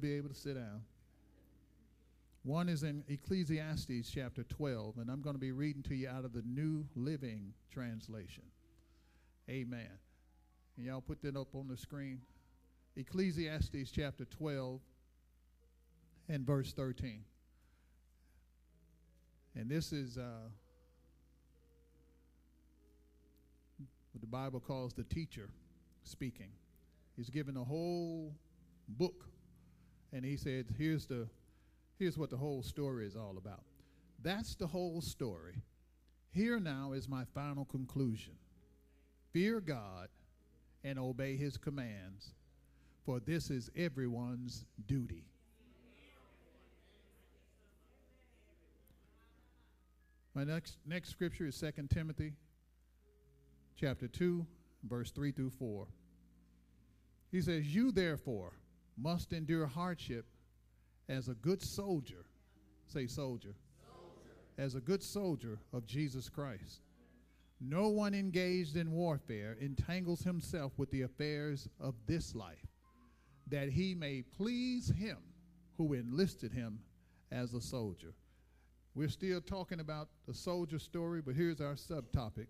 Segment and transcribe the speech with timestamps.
[0.00, 0.82] Be able to sit down.
[2.44, 6.24] One is in Ecclesiastes chapter 12, and I'm going to be reading to you out
[6.24, 8.44] of the New Living Translation.
[9.50, 9.90] Amen.
[10.76, 12.20] And y'all put that up on the screen.
[12.96, 14.80] Ecclesiastes chapter 12
[16.28, 17.22] and verse 13.
[19.56, 20.48] And this is uh,
[24.12, 25.50] what the Bible calls the teacher
[26.04, 26.50] speaking.
[27.16, 28.32] He's given a whole
[28.88, 29.24] book
[30.12, 31.28] and he said, here's, the,
[31.98, 33.62] here's what the whole story is all about.
[34.22, 35.62] That's the whole story.
[36.30, 38.34] Here now is my final conclusion
[39.32, 40.08] fear God
[40.84, 42.32] and obey his commands,
[43.04, 45.24] for this is everyone's duty.
[50.34, 52.32] My next, next scripture is 2 Timothy
[53.76, 54.46] chapter 2,
[54.88, 55.86] verse 3 through 4.
[57.30, 58.52] He says, You therefore,
[59.00, 60.26] must endure hardship
[61.08, 62.26] as a good soldier.
[62.86, 63.54] Say, soldier.
[63.86, 64.30] soldier.
[64.58, 66.80] As a good soldier of Jesus Christ.
[67.60, 72.66] No one engaged in warfare entangles himself with the affairs of this life,
[73.48, 75.18] that he may please him
[75.76, 76.78] who enlisted him
[77.32, 78.14] as a soldier.
[78.94, 82.46] We're still talking about the soldier story, but here's our subtopic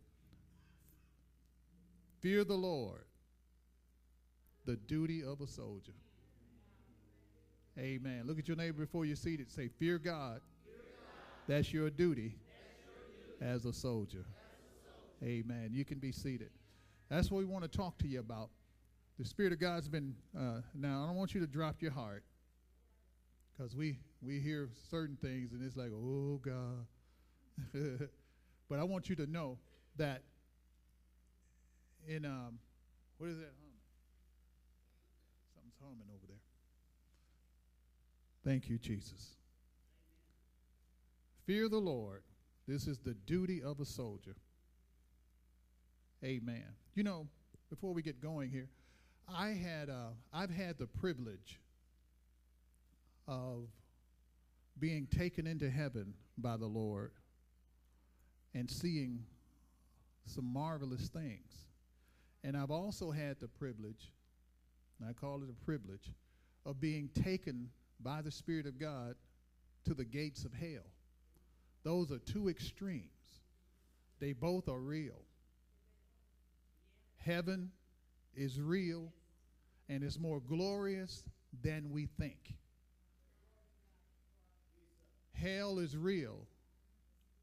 [2.20, 3.04] Fear the Lord,
[4.66, 5.92] the duty of a soldier.
[7.78, 8.25] Amen.
[8.27, 9.50] Look at your neighbor before you're seated.
[9.53, 10.41] Say, Fear God.
[10.65, 11.47] Fear God.
[11.47, 12.34] That's, your duty,
[13.41, 14.19] That's your duty as a soldier.
[14.19, 15.44] As a soldier.
[15.44, 15.71] Amen.
[15.72, 16.50] You can be seated.
[17.09, 18.50] That's what we want to talk to you about.
[19.19, 22.25] The Spirit of God's been, uh, now I don't want you to drop your heart
[23.56, 26.87] because we, we hear certain things and it's like, oh God.
[28.69, 29.59] but I want you to know
[29.97, 30.22] that
[32.06, 32.59] in, um,
[33.19, 33.83] what is that humming?
[35.55, 36.39] Something's humming over there.
[38.48, 39.36] Thank you, Jesus.
[41.44, 42.22] Fear the Lord.
[42.66, 44.36] This is the duty of a soldier.
[46.25, 46.64] Amen.
[46.94, 47.26] You know,
[47.69, 48.70] before we get going here,
[49.28, 51.60] I had uh, I've had the privilege
[53.26, 53.69] of
[54.78, 57.12] being taken into heaven by the Lord
[58.54, 59.25] and seeing
[60.25, 61.66] some marvelous things.
[62.42, 64.10] And I've also had the privilege,
[64.98, 66.12] and I call it a privilege,
[66.65, 67.69] of being taken
[68.00, 69.14] by the Spirit of God
[69.84, 70.84] to the gates of hell.
[71.84, 73.04] Those are two extremes.
[74.20, 75.22] They both are real.
[77.19, 77.70] Heaven
[78.34, 79.12] is real
[79.88, 81.22] and it's more glorious
[81.62, 82.54] than we think.
[85.32, 86.38] Hell is real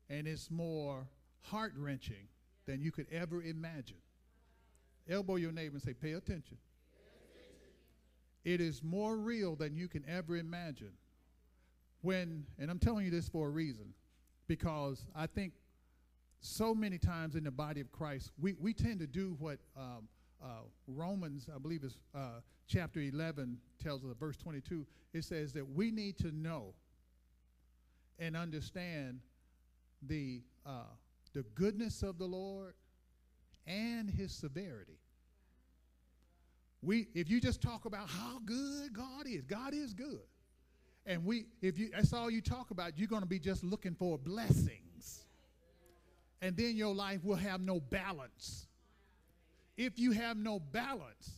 [0.10, 1.08] and it's more
[1.44, 2.28] heart wrenching
[2.66, 3.98] than you could ever imagine.
[5.10, 6.58] Elbow your neighbor and say, Pay attention.
[8.46, 10.92] It is more real than you can ever imagine.
[12.02, 13.94] When, and I'm telling you this for a reason,
[14.48, 15.54] because I think
[16.40, 20.08] so many times in the body of Christ, we, we tend to do what um,
[20.44, 24.86] uh, Romans, I believe is uh, chapter 11, tells us, verse 22.
[25.14, 26.76] It says that we need to know
[28.20, 29.22] and understand
[30.04, 30.94] the, uh,
[31.34, 32.76] the goodness of the Lord
[33.66, 35.00] and his severity.
[36.86, 40.22] We, if you just talk about how good God is, God is good.
[41.08, 43.96] And we, if you, that's all you talk about, you're going to be just looking
[43.96, 45.26] for blessings.
[46.42, 48.68] And then your life will have no balance.
[49.78, 51.32] If you have no balance,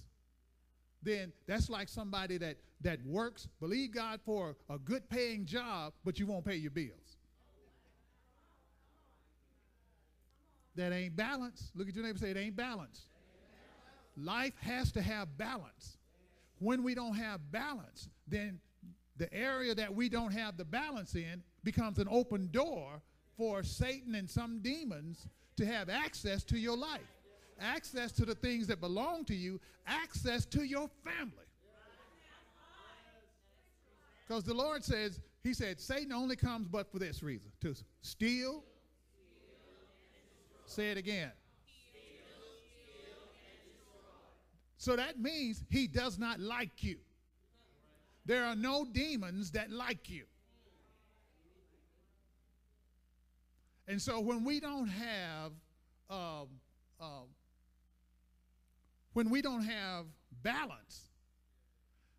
[1.02, 6.20] then that's like somebody that, that works, believe God for a good paying job, but
[6.20, 7.18] you won't pay your bills.
[10.76, 11.72] That ain't balanced.
[11.74, 13.08] Look at your neighbor say it ain't balanced.
[14.18, 15.98] Life has to have balance.
[16.60, 18.60] When we don't have balance, then
[19.18, 23.02] the area that we don't have the balance in becomes an open door
[23.38, 25.28] for Satan and some demons
[25.58, 27.02] to have access to your life,
[27.60, 31.46] access to the things that belong to you, access to your family.
[34.28, 38.64] Because the Lord says, He said, Satan only comes but for this reason to steal,
[40.68, 41.32] Say it again.
[44.78, 46.98] So that means he does not like you.
[48.26, 50.26] There are no demons that like you.
[53.88, 55.52] And so when we don't have,
[56.10, 56.48] um,
[57.00, 57.26] uh,
[59.14, 60.06] when we don't have
[60.44, 61.10] balance,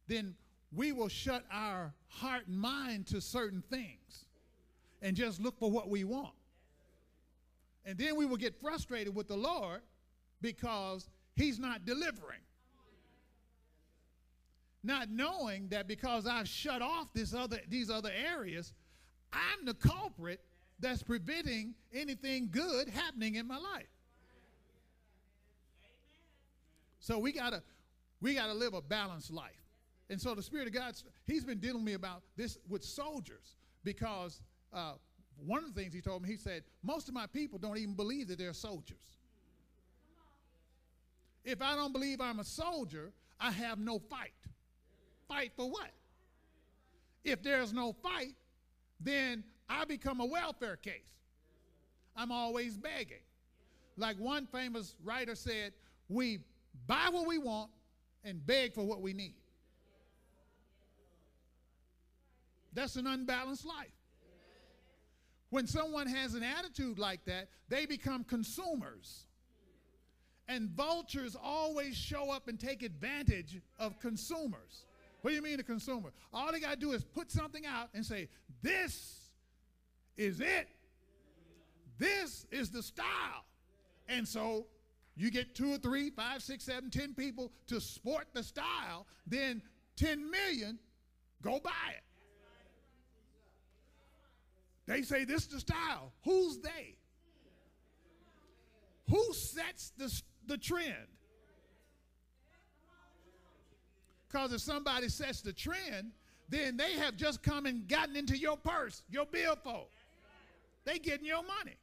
[0.07, 0.35] then
[0.75, 4.25] we will shut our heart and mind to certain things
[5.03, 6.35] and just look for what we want.
[7.85, 9.83] And then we will get frustrated with the Lord
[10.41, 12.41] because he's not delivering.
[14.83, 18.73] Not knowing that because I've shut off this other, these other areas,
[19.33, 20.41] I'm the culprit
[20.79, 23.89] that's preventing anything good happening in my life.
[27.01, 27.63] So we gotta
[28.21, 29.53] we gotta live a balanced life.
[30.11, 30.95] And so the Spirit of God,
[31.27, 34.41] He's been dealing with me about this with soldiers because
[34.73, 34.93] uh,
[35.45, 37.95] one of the things He told me, He said, most of my people don't even
[37.95, 39.19] believe that they're soldiers.
[41.45, 44.33] If I don't believe I'm a soldier, I have no fight.
[45.29, 45.91] Fight for what?
[47.25, 48.35] If there's no fight,
[49.01, 51.13] then I become a welfare case.
[52.17, 53.23] I'm always begging.
[53.97, 55.73] Like one famous writer said,
[56.09, 56.39] we
[56.87, 57.71] buy what we want
[58.25, 59.35] and beg for what we need.
[62.73, 63.93] That's an unbalanced life.
[65.51, 69.27] When someone has an attitude like that, they become consumers.
[70.47, 74.85] And vultures always show up and take advantage of consumers.
[75.29, 76.09] What do you mean the consumer?
[76.33, 78.31] All they got to do is put something out and say,
[78.63, 79.29] This
[80.17, 80.71] is it.
[81.99, 83.45] This is the style.
[84.09, 84.69] And so
[85.17, 89.61] you get two or three, five, six, seven, ten people to sport the style, then
[89.97, 90.79] 10 million
[91.43, 92.05] go buy it.
[94.87, 96.15] They say this is the style.
[96.25, 96.97] Who's they?
[99.11, 100.11] Who sets the,
[100.47, 101.18] the trend?
[104.29, 106.13] Because if somebody sets the trend,
[106.49, 109.89] then they have just come and gotten into your purse, your billfold.
[110.85, 111.77] They getting your money.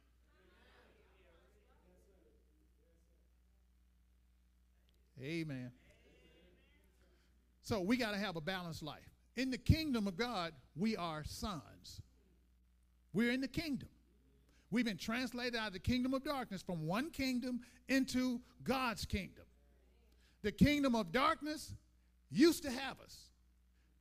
[5.22, 5.70] Amen.
[7.62, 9.08] So we got to have a balanced life.
[9.36, 12.00] In the kingdom of God, we are sons.
[13.12, 13.88] We're in the kingdom.
[14.70, 19.44] We've been translated out of the kingdom of darkness from one kingdom into God's kingdom.
[20.42, 21.72] The kingdom of darkness
[22.30, 23.16] used to have us.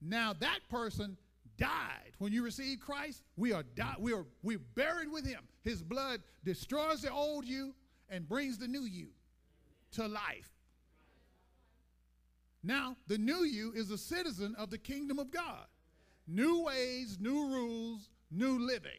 [0.01, 1.17] Now that person
[1.57, 2.13] died.
[2.19, 5.41] When you receive Christ, we are di- we are we buried with him.
[5.63, 7.73] His blood destroys the old you
[8.09, 9.07] and brings the new you
[9.93, 10.49] to life.
[12.63, 15.67] Now, the new you is a citizen of the kingdom of God.
[16.27, 18.91] New ways, new rules, new living.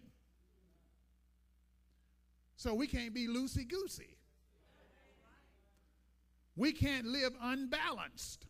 [2.56, 4.17] So we can't be loosey goosey.
[6.55, 8.46] We can't live unbalanced.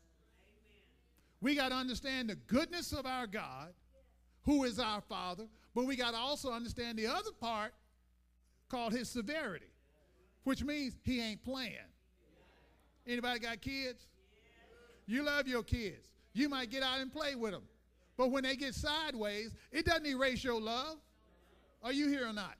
[1.46, 3.72] We got to understand the goodness of our God
[4.46, 5.44] who is our Father,
[5.76, 7.72] but we got to also understand the other part
[8.68, 9.70] called his severity,
[10.42, 11.76] which means he ain't playing.
[13.06, 14.08] Anybody got kids?
[15.06, 16.08] You love your kids.
[16.32, 17.62] You might get out and play with them.
[18.16, 20.96] But when they get sideways, it doesn't erase your love.
[21.80, 22.56] Are you here or not?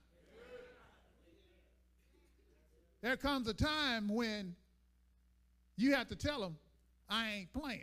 [3.03, 4.55] There comes a time when
[5.77, 6.57] you have to tell them,
[7.11, 7.83] I ain't playing.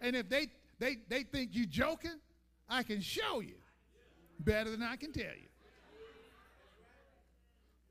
[0.00, 2.18] And if they, they, they think you're joking,
[2.68, 3.56] I can show you
[4.38, 5.48] better than I can tell you.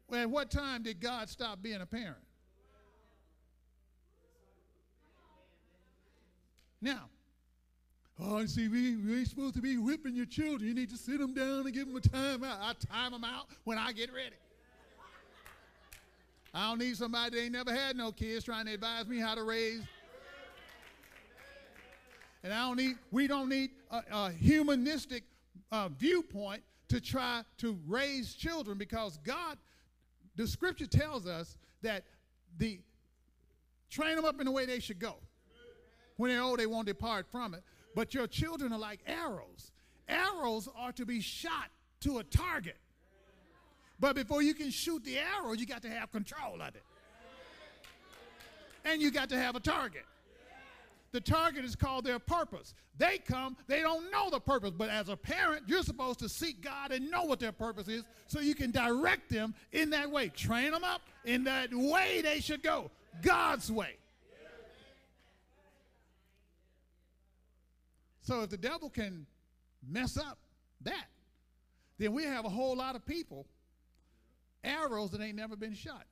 [0.09, 2.17] Well, at what time did God stop being a parent?
[6.81, 7.09] Now,
[8.19, 10.67] oh, see, we, we ain't supposed to be whipping your children.
[10.67, 12.57] You need to sit them down and give them a time out.
[12.61, 14.35] I time them out when I get ready.
[16.53, 19.35] I don't need somebody that ain't never had no kids trying to advise me how
[19.35, 19.83] to raise
[22.43, 25.23] and I don't need, we don't need a, a humanistic
[25.71, 29.57] uh, viewpoint to try to raise children because God,
[30.35, 32.03] the scripture tells us that
[32.57, 32.79] the
[33.89, 35.15] train them up in the way they should go.
[36.17, 37.63] When they're old, they won't depart from it.
[37.95, 39.71] But your children are like arrows.
[40.07, 41.69] Arrows are to be shot
[42.01, 42.77] to a target.
[43.99, 46.83] But before you can shoot the arrow, you got to have control of it.
[48.85, 50.05] And you got to have a target.
[51.11, 52.73] The target is called their purpose.
[52.97, 56.61] They come, they don't know the purpose, but as a parent, you're supposed to seek
[56.61, 60.29] God and know what their purpose is so you can direct them in that way.
[60.29, 63.95] Train them up in that way they should go, God's way.
[68.21, 69.25] So if the devil can
[69.87, 70.37] mess up
[70.81, 71.07] that,
[71.97, 73.47] then we have a whole lot of people
[74.63, 76.05] arrows that ain't never been shot.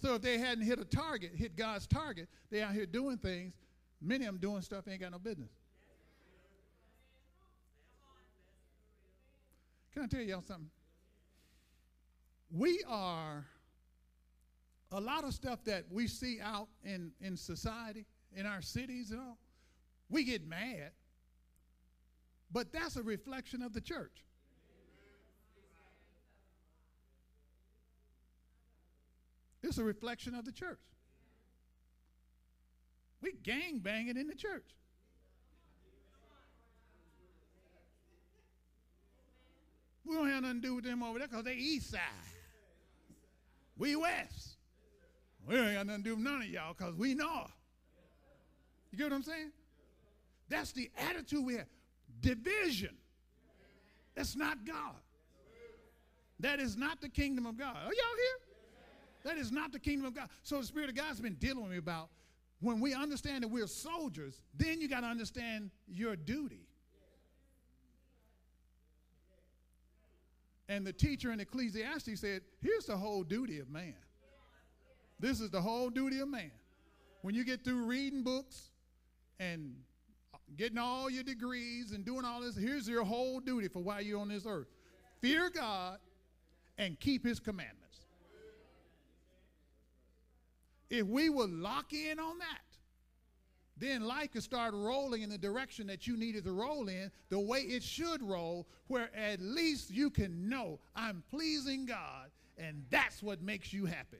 [0.00, 3.54] So if they hadn't hit a target, hit God's target, they out here doing things.
[4.00, 5.50] Many of them doing stuff ain't got no business.
[9.92, 10.70] Can I tell y'all something?
[12.50, 13.44] We are
[14.92, 19.20] a lot of stuff that we see out in, in society, in our cities and
[19.20, 19.38] all,
[20.08, 20.92] we get mad.
[22.50, 24.24] But that's a reflection of the church.
[29.62, 30.78] It's a reflection of the church.
[33.22, 34.64] We gang banging in the church.
[40.06, 42.00] We don't have nothing to do with them over there because they east side.
[43.76, 44.56] We west.
[45.46, 47.46] We ain't got nothing to do with none of y'all because we know.
[48.90, 49.52] You get what I'm saying?
[50.48, 51.66] That's the attitude we have.
[52.20, 52.96] Division.
[54.14, 54.96] That's not God.
[56.40, 57.76] That is not the kingdom of God.
[57.76, 58.49] Are y'all here?
[59.24, 60.28] That is not the kingdom of God.
[60.42, 62.08] So the Spirit of God's been dealing with me about
[62.60, 66.66] when we understand that we're soldiers, then you got to understand your duty.
[70.68, 73.94] And the teacher in Ecclesiastes said, here's the whole duty of man.
[75.18, 76.52] This is the whole duty of man.
[77.22, 78.70] When you get through reading books
[79.38, 79.74] and
[80.56, 84.20] getting all your degrees and doing all this, here's your whole duty for why you're
[84.20, 84.68] on this earth
[85.20, 85.98] fear God
[86.78, 87.79] and keep his commandments.
[90.90, 92.58] If we would lock in on that,
[93.76, 97.40] then life could start rolling in the direction that you needed to roll in, the
[97.40, 103.22] way it should roll, where at least you can know I'm pleasing God, and that's
[103.22, 104.18] what makes you happy.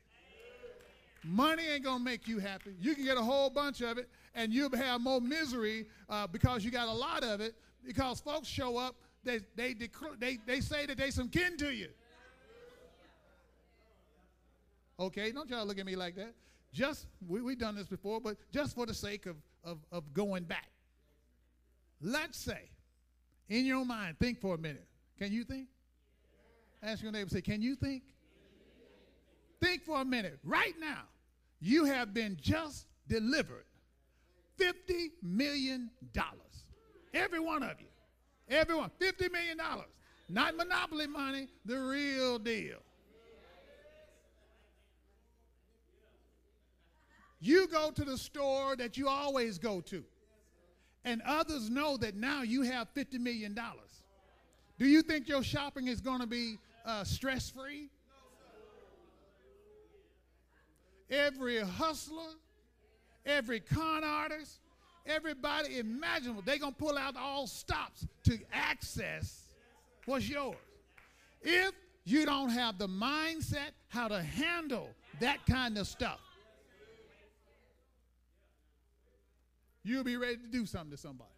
[1.22, 2.74] Money ain't gonna make you happy.
[2.80, 6.64] You can get a whole bunch of it, and you'll have more misery uh, because
[6.64, 7.54] you got a lot of it.
[7.84, 9.74] Because folks show up, they they
[10.18, 11.88] they they say that they some kin to you.
[14.98, 16.32] Okay, don't y'all look at me like that.
[16.72, 20.44] Just we we've done this before, but just for the sake of of, of going
[20.44, 20.68] back.
[22.00, 22.70] Let's say,
[23.48, 24.86] in your mind, think for a minute.
[25.18, 25.68] Can you think?
[26.82, 28.02] Ask your neighbor, say, Can you think?
[29.60, 30.38] Think for a minute.
[30.42, 31.02] Right now,
[31.60, 33.64] you have been just delivered
[34.58, 35.90] $50 million.
[37.12, 37.88] Every one of you.
[38.48, 38.90] Everyone.
[38.98, 39.58] $50 million.
[40.30, 42.78] Not monopoly money, the real deal.
[47.40, 50.04] You go to the store that you always go to,
[51.04, 53.59] and others know that now you have $50 million.
[54.78, 57.88] Do you think your shopping is going to be uh, stress free?
[61.11, 62.35] Every hustler,
[63.26, 64.61] every con artist,
[65.06, 69.40] everybody imaginable, they're going to pull out all stops to access
[70.04, 70.56] what's yours.
[71.42, 71.73] If
[72.04, 76.20] you don't have the mindset how to handle that kind of stuff,
[79.82, 81.30] you'll be ready to do something to somebody.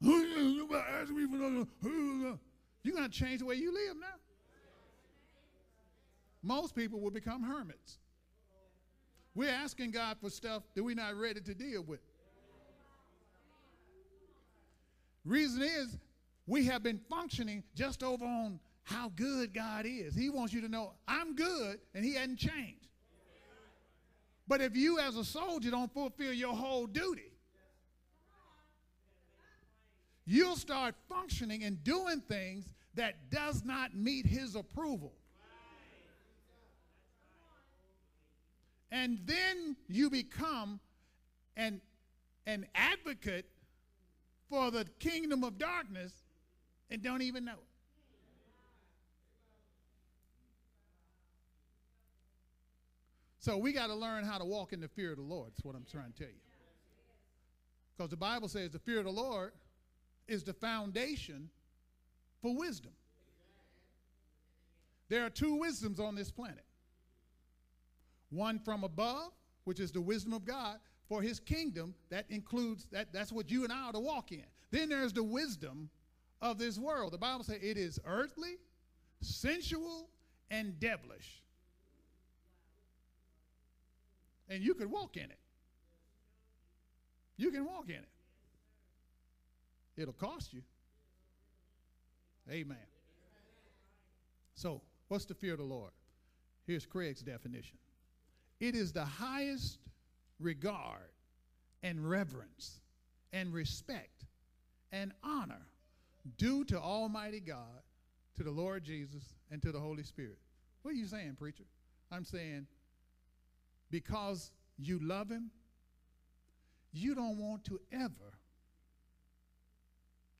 [0.00, 0.66] You're
[2.94, 4.06] going to change the way you live now.
[6.42, 7.98] Most people will become hermits.
[9.34, 12.00] We're asking God for stuff that we're not ready to deal with.
[15.24, 15.98] Reason is,
[16.46, 20.14] we have been functioning just over on how good God is.
[20.14, 22.86] He wants you to know, I'm good, and He hasn't changed.
[24.48, 27.30] But if you as a soldier don't fulfill your whole duty,
[30.24, 32.64] you'll start functioning and doing things
[32.94, 35.12] that does not meet his approval.
[38.90, 40.80] And then you become
[41.56, 41.82] an,
[42.46, 43.44] an advocate
[44.48, 46.12] for the kingdom of darkness
[46.90, 47.67] and don't even know it.
[53.48, 55.52] So we got to learn how to walk in the fear of the Lord.
[55.52, 56.42] That's what I'm trying to tell you.
[57.96, 59.52] Because the Bible says the fear of the Lord
[60.26, 61.48] is the foundation
[62.42, 62.92] for wisdom.
[65.08, 66.66] There are two wisdoms on this planet
[68.28, 69.30] one from above,
[69.64, 70.76] which is the wisdom of God
[71.08, 74.44] for his kingdom, that includes that, that's what you and I are to walk in.
[74.72, 75.88] Then there's the wisdom
[76.42, 77.14] of this world.
[77.14, 78.58] The Bible says it is earthly,
[79.22, 80.10] sensual,
[80.50, 81.42] and devilish
[84.48, 85.38] and you could walk in it.
[87.36, 88.08] You can walk in it.
[89.96, 90.62] It'll cost you.
[92.50, 92.76] Amen.
[94.54, 95.92] So, what's the fear of the Lord?
[96.66, 97.78] Here's Craig's definition
[98.60, 99.78] it is the highest
[100.40, 101.12] regard
[101.82, 102.80] and reverence
[103.32, 104.24] and respect
[104.92, 105.66] and honor
[106.36, 107.82] due to Almighty God,
[108.36, 110.38] to the Lord Jesus, and to the Holy Spirit.
[110.82, 111.64] What are you saying, preacher?
[112.10, 112.66] I'm saying
[113.90, 115.50] because you love him,
[116.92, 118.38] you don't want to ever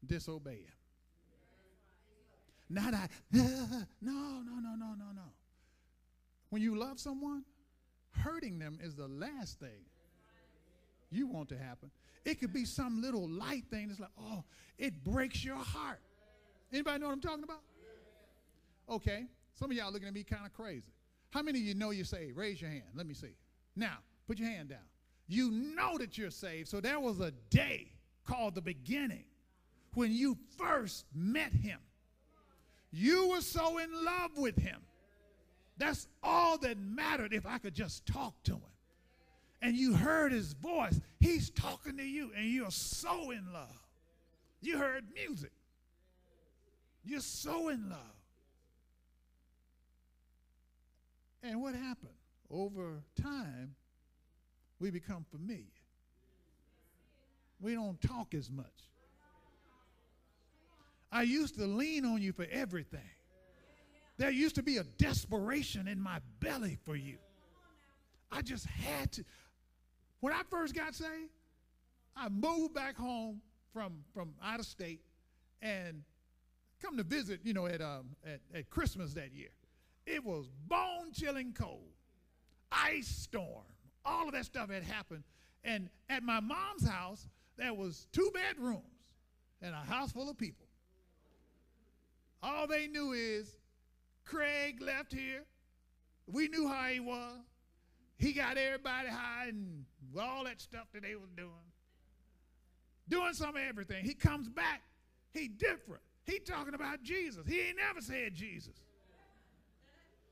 [0.05, 0.73] disobey him.
[2.71, 3.43] Not I, no,
[4.03, 5.23] no, no, no, no, no.
[6.51, 7.45] When you love someone,
[8.11, 9.85] hurting them is the last thing
[11.11, 11.91] you want to happen.
[12.25, 14.45] It could be some little light thing that's like, oh,
[14.79, 16.01] it breaks your heart.
[16.73, 17.63] Anybody know what I'm talking about?
[18.91, 20.93] Okay, some of y'all looking at me kind of crazy.
[21.31, 22.37] How many of you know you're saved?
[22.37, 22.85] Raise your hand.
[22.95, 23.35] Let me see.
[23.77, 24.79] Now, put your hand down.
[25.27, 26.69] You know that you're saved.
[26.69, 27.93] So there was a day
[28.27, 29.25] called the beginning
[29.95, 31.79] when you first met him.
[32.91, 34.81] You were so in love with him.
[35.77, 38.63] That's all that mattered if I could just talk to him.
[39.61, 41.01] And you heard his voice.
[41.21, 43.83] He's talking to you, and you're so in love.
[44.61, 45.53] You heard music.
[47.05, 48.18] You're so in love.
[51.43, 52.13] And what happened?
[52.51, 53.75] Over time,
[54.81, 55.65] we become familiar.
[57.61, 58.67] We don't talk as much.
[61.11, 63.01] I used to lean on you for everything.
[64.19, 67.19] There used to be a desperation in my belly for you.
[68.31, 69.25] I just had to.
[70.21, 71.31] When I first got saved,
[72.17, 73.41] I moved back home
[73.73, 75.01] from, from out of state
[75.63, 76.03] and
[76.83, 79.49] come to visit, you know, at, um, at, at Christmas that year.
[80.09, 81.93] It was bone chilling cold,
[82.73, 83.65] ice storm,
[84.07, 85.23] all of that stuff had happened.
[85.65, 88.83] And at my mom's house, there was two bedrooms
[89.61, 90.67] and a house full of people.
[92.43, 93.55] All they knew is
[94.25, 95.45] Craig left here.
[96.27, 97.41] We knew how he was.
[98.17, 99.85] He got everybody high and
[100.19, 101.51] all that stuff that they was doing.
[103.09, 104.05] Doing some of everything.
[104.05, 104.83] He comes back.
[105.33, 106.03] He different.
[106.25, 107.47] He talking about Jesus.
[107.47, 108.75] He ain't never said Jesus.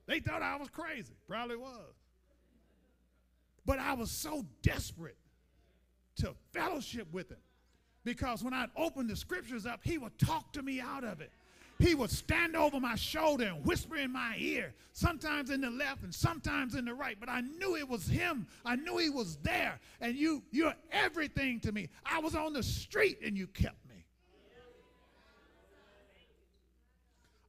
[0.07, 1.15] They thought I was crazy.
[1.29, 1.95] Probably was.
[3.65, 5.17] But I was so desperate
[6.17, 7.39] to fellowship with him
[8.05, 11.33] because when I'd open the scriptures up, he would talk to me out of it.
[11.79, 16.05] He would stand over my shoulder and whisper in my ear, sometimes in the left
[16.05, 17.19] and sometimes in the right.
[17.21, 18.47] But I knew it was him.
[18.65, 19.79] I knew he was there.
[20.01, 21.91] And you, you're everything to me.
[22.07, 24.07] I was on the street and you kept me.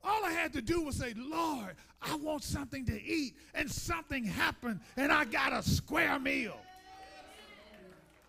[0.07, 3.35] All I had to do was say, Lord, I want something to eat.
[3.53, 6.57] And something happened, and I got a square meal.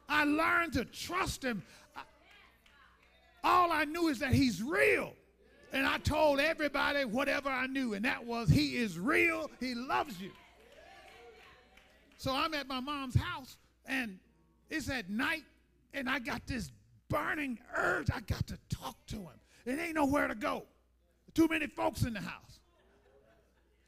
[0.08, 1.62] I learned to trust him.
[3.44, 5.12] All I knew is that he's real.
[5.72, 10.20] And I told everybody whatever I knew, and that was he is real, he loves
[10.20, 10.30] you.
[12.16, 14.18] So I'm at my mom's house, and
[14.70, 15.44] it's at night,
[15.94, 16.72] and I got this
[17.08, 18.08] burning urge.
[18.10, 19.40] I got to talk to him.
[19.66, 20.64] It ain't nowhere to go.
[21.34, 22.60] Too many folks in the house.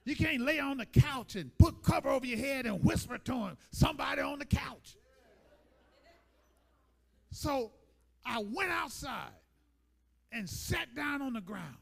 [0.05, 3.33] You can't lay on the couch and put cover over your head and whisper to
[3.33, 4.97] him, somebody on the couch.
[7.31, 7.71] So
[8.25, 9.33] I went outside
[10.33, 11.77] and sat down on the ground.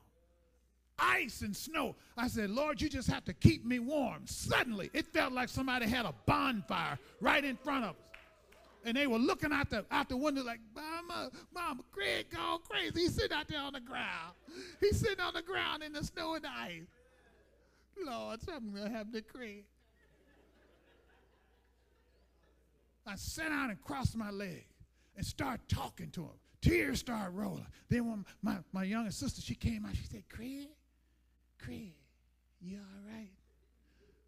[0.99, 1.95] Ice and snow.
[2.17, 4.27] I said, Lord, you just have to keep me warm.
[4.27, 8.08] Suddenly, it felt like somebody had a bonfire right in front of us.
[8.89, 13.01] And they were looking out the out the window like, Mama, Mama, Craig gone crazy.
[13.01, 14.33] He's sitting out there on the ground.
[14.81, 16.87] He's sitting on the ground in the snow and ice.
[18.03, 19.65] Lord, something gonna happen to Craig.
[23.07, 24.65] I sat down and crossed my leg
[25.19, 26.39] and started talking to him.
[26.63, 27.67] Tears started rolling.
[27.91, 30.69] Then when my, my youngest sister, she came out, she said, Craig,
[31.63, 31.93] Craig,
[32.63, 33.33] you all right?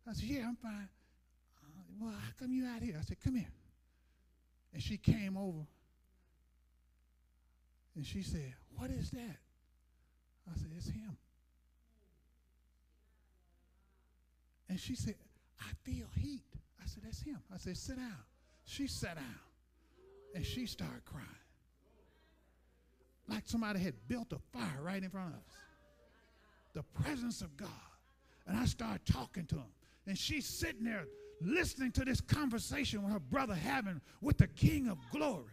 [0.06, 0.88] I said, yeah, I'm fine.
[1.64, 2.96] Uh, well, how come you out here?
[2.98, 3.48] I said, come here.
[4.72, 5.66] And she came over
[7.96, 9.36] and she said, what is that?
[10.48, 11.16] I said, it's him.
[14.68, 15.14] And she said,
[15.60, 16.44] I feel heat.
[16.82, 17.38] I said, that's him.
[17.52, 18.16] I said, sit down.
[18.64, 19.24] She sat down
[20.34, 21.26] and she started crying
[23.30, 25.56] like somebody had built a fire right in front of us.
[26.74, 27.68] The presence of God.
[28.46, 29.72] And I started talking to him.
[30.06, 31.06] And she's sitting there
[31.40, 35.44] listening to this conversation with her brother having with the King of Glory.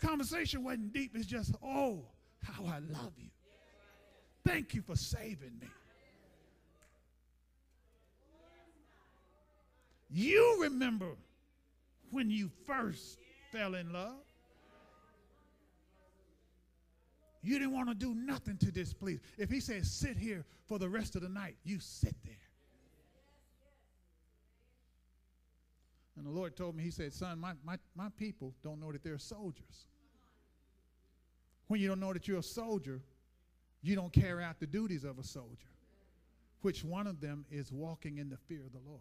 [0.00, 2.04] Conversation wasn't deep, it's just, oh,
[2.42, 3.30] how I love you.
[4.44, 5.68] Thank you for saving me.
[10.10, 11.16] You remember
[12.10, 13.18] when you first
[13.50, 14.14] fell in love.
[17.42, 19.20] You didn't want to do nothing to displease.
[19.38, 22.34] If he says, sit here for the rest of the night, you sit there.
[26.16, 29.04] And the Lord told me, He said, Son, my, my, my people don't know that
[29.04, 29.86] they're soldiers.
[31.68, 33.02] when you don't know that you're a soldier,
[33.82, 35.68] you don't carry out the duties of a soldier,
[36.62, 39.00] which one of them is walking in the fear of the Lord.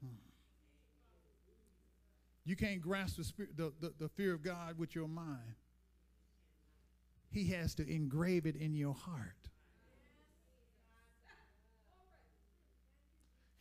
[0.00, 0.16] Hmm.
[2.44, 5.54] You can't grasp the, spirit, the, the, the fear of God with your mind.
[7.30, 9.50] He has to engrave it in your heart.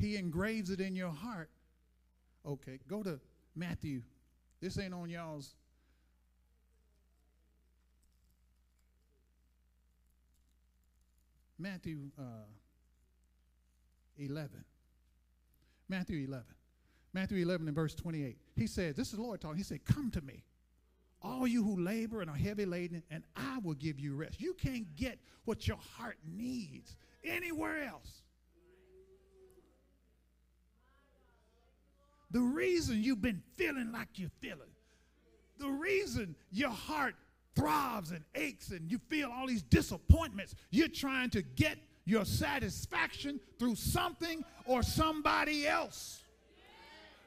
[0.06, 1.50] He engraves it in your heart.
[2.46, 3.20] Okay, go to
[3.56, 4.04] Matthew.
[4.62, 5.56] This ain't on y'all's.
[11.58, 12.46] Matthew uh,
[14.20, 14.63] 11.
[15.89, 16.44] Matthew 11.
[17.12, 18.38] Matthew 11 and verse 28.
[18.56, 19.58] He said, This is the Lord talking.
[19.58, 20.44] He said, Come to me,
[21.24, 24.39] all you who labor and are heavy laden, and I will give you rest.
[24.39, 28.22] You can't get what your heart needs anywhere else.
[32.32, 34.72] The reason you've been feeling like you're feeling,
[35.58, 37.16] the reason your heart
[37.56, 43.40] throbs and aches and you feel all these disappointments, you're trying to get your satisfaction
[43.58, 46.22] through something or somebody else.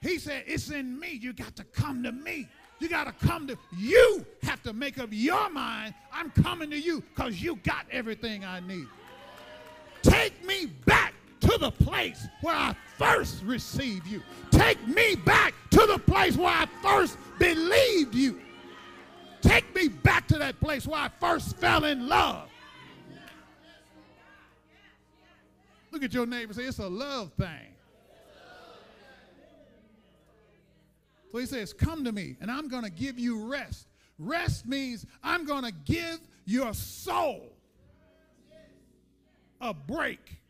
[0.01, 1.19] He said, It's in me.
[1.21, 2.49] You got to come to me.
[2.79, 5.95] You got to come to you have to make up your mind.
[6.13, 8.87] I'm coming to you because you got everything I need.
[10.03, 10.98] Take me back
[11.59, 14.23] the place where I first received you.
[14.51, 18.41] Take me back to the place where I first believed you.
[19.43, 22.49] Take me back to that place where I first fell in love.
[25.91, 27.75] Look at your neighbor say, it's a love thing.
[31.33, 33.87] So he says, Come to me, and I'm going to give you rest.
[34.19, 37.53] Rest means I'm going to give your soul
[39.61, 40.41] a break.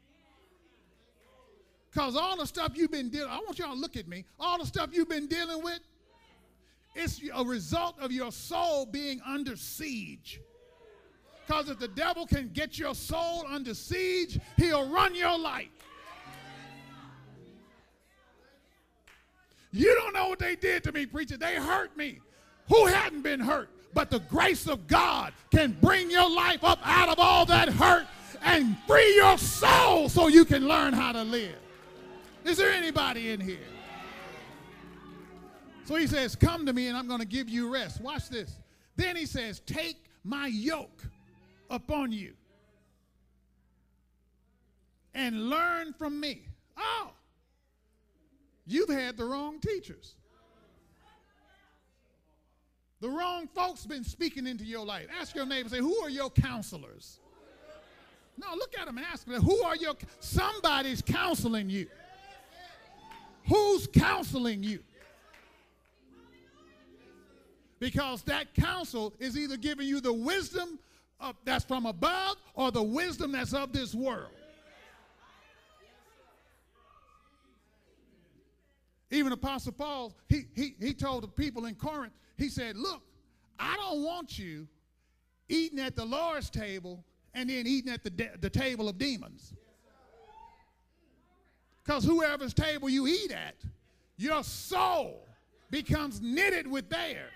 [1.91, 4.25] Because all the stuff you've been dealing, I want y'all to look at me.
[4.39, 5.81] All the stuff you've been dealing with,
[6.95, 10.41] it's a result of your soul being under siege.
[11.47, 15.69] Because if the devil can get your soul under siege, he'll run your life.
[19.73, 21.37] You don't know what they did to me, preacher.
[21.37, 22.21] They hurt me.
[22.69, 23.71] Who hadn't been hurt?
[23.95, 28.07] But the grace of God can bring your life up out of all that hurt
[28.43, 31.57] and free your soul so you can learn how to live.
[32.49, 33.59] Is there anybody in here?
[35.85, 38.01] So he says, Come to me and I'm going to give you rest.
[38.01, 38.59] Watch this.
[38.97, 41.05] Then he says, Take my yoke
[41.69, 42.33] upon you
[45.15, 46.47] and learn from me.
[46.77, 47.11] Oh,
[48.67, 50.15] you've had the wrong teachers.
[53.01, 55.07] The wrong folks been speaking into your life.
[55.21, 57.21] Ask your neighbor, say, who are your counselors?
[58.37, 61.87] No, look at them and ask them, who are your, somebody's counseling you.
[63.49, 64.81] Who's counseling you?
[67.81, 70.79] Because that counsel is either giving you the wisdom
[71.21, 74.33] of, that's from above or the wisdom that's of this world.
[79.11, 83.03] Even Apostle Paul, he, he, he told the people in Corinth, he said, Look,
[83.59, 84.69] I don't want you
[85.49, 89.55] eating at the Lord's table and then eating at the, de- the table of demons.
[91.89, 93.55] Because whoever's table you eat at,
[94.19, 95.27] your soul
[95.71, 97.33] becomes knitted with theirs.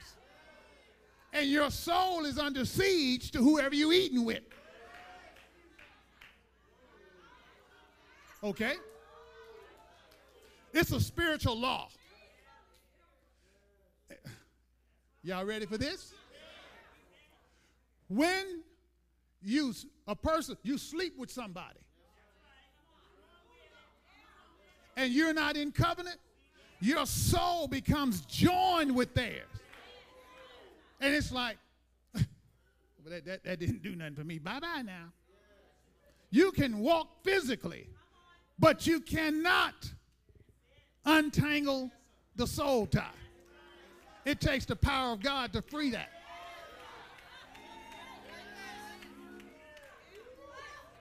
[1.32, 4.42] And your soul is under siege to whoever you're eating with.
[8.44, 8.74] Okay?
[10.74, 11.88] It's a spiritual law.
[15.22, 16.12] Y'all ready for this?
[18.06, 18.60] When
[19.40, 19.72] you
[20.06, 21.80] a person you sleep with somebody
[24.96, 26.18] and you're not in covenant,
[26.80, 29.46] your soul becomes joined with theirs.
[31.00, 31.56] And it's like,
[32.14, 32.24] well,
[33.06, 34.38] that, that, that didn't do nothing for me.
[34.38, 35.12] Bye bye now.
[36.30, 37.88] You can walk physically,
[38.58, 39.74] but you cannot
[41.04, 41.90] untangle
[42.36, 43.06] the soul tie.
[44.24, 46.10] It takes the power of God to free that.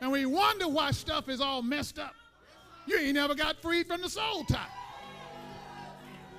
[0.01, 2.15] And we wonder why stuff is all messed up.
[2.91, 4.67] You ain't never got freed from the soul tie.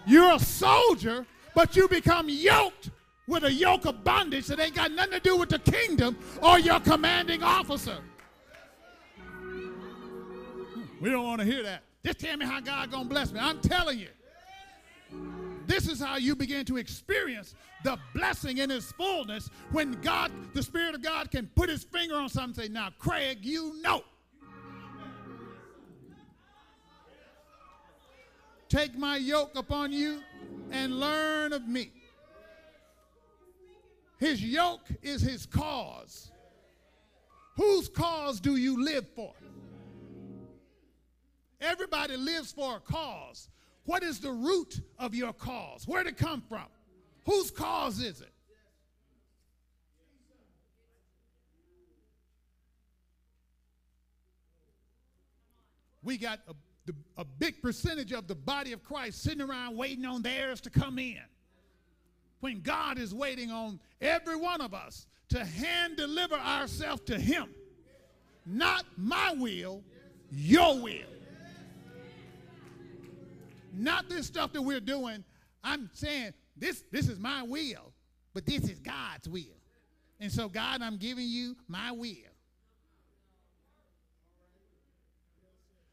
[0.07, 2.91] You're a soldier, but you become yoked
[3.27, 6.59] with a yoke of bondage that ain't got nothing to do with the kingdom or
[6.59, 7.97] your commanding officer.
[11.01, 11.85] We don't want to hear that.
[12.05, 13.41] Just tell me how God gonna bless me.
[13.41, 14.09] I'm telling you.
[15.67, 20.63] This is how you begin to experience the blessing in his fullness when God, the
[20.63, 24.03] Spirit of God, can put his finger on something and say, Now, Craig, you know.
[28.73, 30.23] Take my yoke upon you
[30.71, 31.93] and learn of me.
[34.19, 36.31] His yoke is his cause.
[37.57, 39.35] Whose cause do you live for?
[41.61, 43.51] Everybody lives for a cause.
[43.85, 45.87] What is the root of your cause?
[45.87, 46.65] Where did it come from?
[47.27, 48.33] Whose cause is it?
[56.03, 56.55] We got a,
[56.87, 60.71] the, a big percentage of the body of Christ sitting around waiting on theirs to
[60.71, 61.21] come in.
[62.41, 67.49] When God is waiting on every one of us to hand deliver ourselves to Him.
[68.45, 69.83] Not my will,
[70.31, 71.07] your will.
[73.73, 75.25] Not this stuff that we're doing.
[75.63, 77.93] I'm saying this, this is my will,
[78.35, 79.57] but this is God's will.
[80.21, 82.32] And so, God, I'm giving you my will.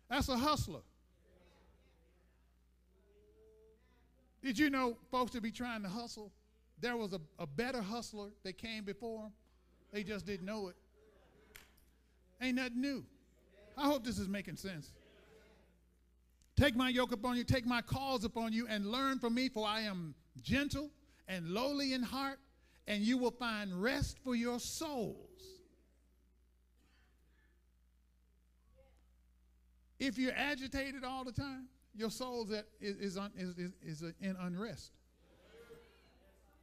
[0.10, 0.82] That's a hustler.
[4.42, 6.32] Did you know folks to be trying to hustle?
[6.80, 9.32] There was a, a better hustler that came before them.
[9.92, 10.76] They just didn't know it.
[12.42, 13.06] Ain't nothing new.
[13.78, 14.92] I hope this is making sense.
[16.56, 19.66] Take my yoke upon you, take my cause upon you, and learn from me, for
[19.68, 20.90] I am gentle
[21.28, 22.40] and lowly in heart,
[22.88, 25.59] and you will find rest for your souls.
[30.00, 34.92] If you're agitated all the time, your soul is, is, is, is, is in unrest,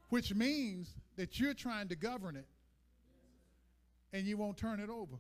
[0.08, 2.46] which means that you're trying to govern it
[4.12, 5.16] and you won't turn it over.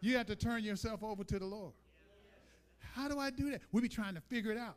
[0.00, 1.72] You have to turn yourself over to the Lord.
[2.94, 3.62] How do I do that?
[3.70, 4.76] We be trying to figure it out.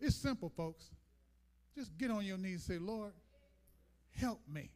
[0.00, 0.90] It's simple, folks.
[1.76, 3.12] Just get on your knees and say, Lord,
[4.12, 4.70] help me.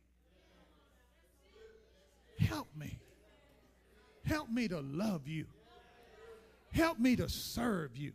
[2.38, 2.98] Help me.
[4.24, 5.46] Help me to love you.
[6.72, 8.12] Help me to serve you.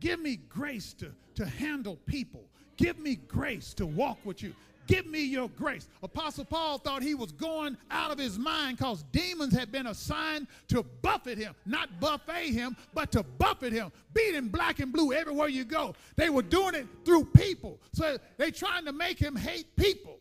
[0.00, 2.44] Give me grace to, to handle people.
[2.76, 4.54] Give me grace to walk with you.
[4.86, 5.88] Give me your grace.
[6.02, 10.46] Apostle Paul thought he was going out of his mind because demons had been assigned
[10.68, 15.12] to buffet him, not buffet him, but to buffet him, beat him black and blue
[15.12, 15.94] everywhere you go.
[16.14, 17.80] They were doing it through people.
[17.92, 20.18] So they trying to make him hate people.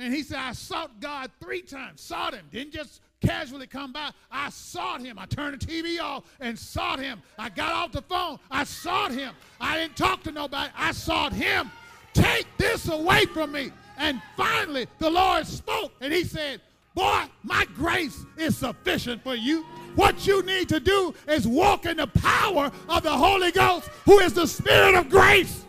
[0.00, 4.10] And he said, I sought God three times, sought him, didn't just casually come by.
[4.30, 5.18] I sought him.
[5.18, 7.22] I turned the TV off and sought him.
[7.38, 8.38] I got off the phone.
[8.50, 9.34] I sought him.
[9.60, 10.70] I didn't talk to nobody.
[10.74, 11.70] I sought him.
[12.14, 13.72] Take this away from me.
[13.98, 16.62] And finally, the Lord spoke and he said,
[16.94, 19.64] Boy, my grace is sufficient for you.
[19.94, 24.18] What you need to do is walk in the power of the Holy Ghost, who
[24.18, 25.64] is the Spirit of grace.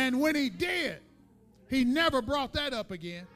[0.00, 0.96] And when he did,
[1.68, 3.26] he never brought that up again.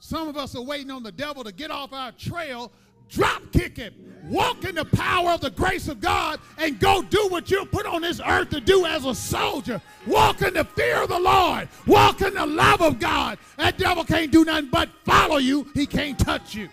[0.00, 2.70] Some of us are waiting on the devil to get off our trail,
[3.08, 3.94] drop kick him,
[4.24, 7.86] walk in the power of the grace of God, and go do what you're put
[7.86, 9.80] on this earth to do as a soldier.
[10.06, 13.38] Walk in the fear of the Lord, walk in the love of God.
[13.56, 16.68] That devil can't do nothing but follow you, he can't touch you.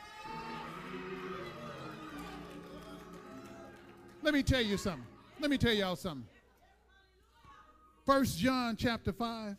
[4.23, 5.08] Let me tell you something.
[5.39, 6.28] Let me tell y'all something.
[8.09, 9.55] First John chapter 5,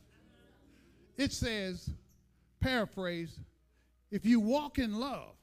[1.17, 1.89] it says,
[2.59, 3.39] paraphrase,
[4.11, 5.37] if you walk in love,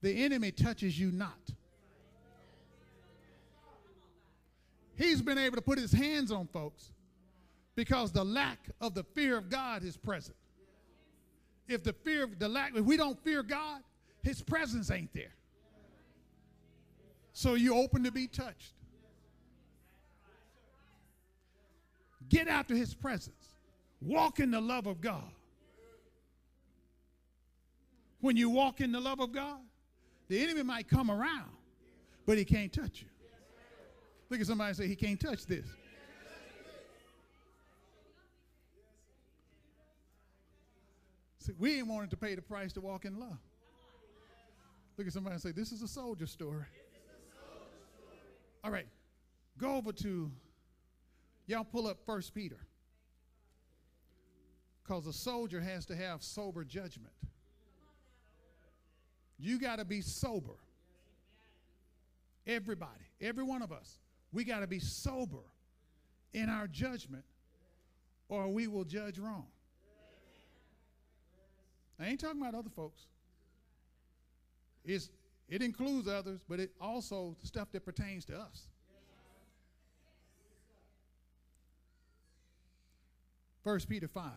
[0.00, 1.50] the enemy touches you not.
[4.96, 6.90] He's been able to put his hands on folks
[7.76, 10.38] because the lack of the fear of God is present.
[11.68, 13.82] If the fear of the lack, if we don't fear God,
[14.22, 15.34] his presence ain't there.
[17.34, 18.72] So you're open to be touched.
[22.28, 23.54] Get after his presence.
[24.00, 25.30] Walk in the love of God.
[28.20, 29.60] When you walk in the love of God,
[30.28, 31.50] the enemy might come around,
[32.26, 33.08] but he can't touch you.
[34.30, 35.66] Look at somebody say, he can't touch this.
[41.38, 43.36] See, we ain't wanted to pay the price to walk in love.
[44.96, 46.64] Look at somebody and say, This is a soldier story.
[48.62, 48.86] All right,
[49.58, 50.30] go over to
[51.46, 52.58] Y'all pull up First Peter.
[54.82, 57.12] Because a soldier has to have sober judgment.
[59.38, 60.56] You got to be sober.
[62.46, 63.98] Everybody, every one of us,
[64.32, 65.44] we got to be sober
[66.34, 67.24] in our judgment
[68.28, 69.46] or we will judge wrong.
[71.98, 73.06] I ain't talking about other folks.
[74.84, 75.10] It's,
[75.48, 78.66] it includes others, but it also stuff that pertains to us.
[83.64, 84.30] 1 Peter 5.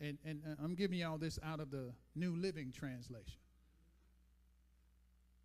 [0.00, 3.38] And, and uh, I'm giving y'all this out of the New Living Translation.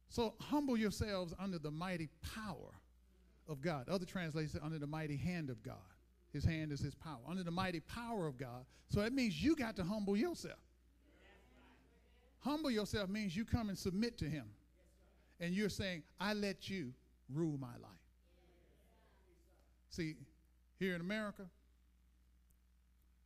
[0.09, 2.73] So humble yourselves under the mighty power
[3.47, 3.89] of God.
[3.89, 5.75] Other translations under the mighty hand of God.
[6.33, 7.19] His hand is his power.
[7.27, 8.65] Under the mighty power of God.
[8.89, 10.59] So that means you got to humble yourself.
[12.41, 14.45] Humble yourself means you come and submit to him.
[15.39, 16.93] And you're saying, I let you
[17.33, 17.91] rule my life.
[19.89, 20.15] See,
[20.79, 21.43] here in America,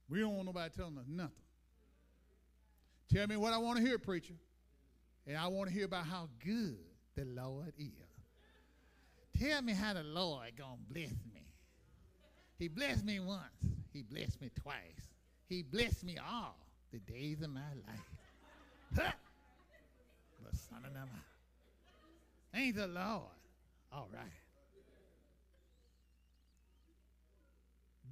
[0.09, 1.31] we don't want nobody telling us nothing.
[3.13, 4.33] Tell me what I want to hear, preacher.
[5.27, 6.77] And I want to hear about how good
[7.15, 7.91] the Lord is.
[9.39, 11.45] Tell me how the Lord gonna bless me.
[12.59, 13.41] He blessed me once.
[13.91, 14.75] He blessed me twice.
[15.47, 16.57] He blessed me all
[16.91, 17.99] the days of my life.
[18.95, 19.11] Huh?
[20.43, 21.09] But son of them,
[22.53, 23.23] ain't the Lord.
[23.91, 24.42] All right.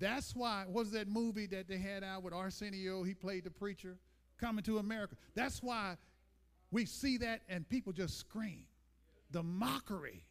[0.02, 3.04] That's why, what was that movie that they had out with Arsenio?
[3.04, 3.98] He played the preacher,
[4.40, 5.16] Coming to America.
[5.36, 5.96] That's why
[6.72, 8.64] we see that and people just scream.
[9.30, 10.24] The mockery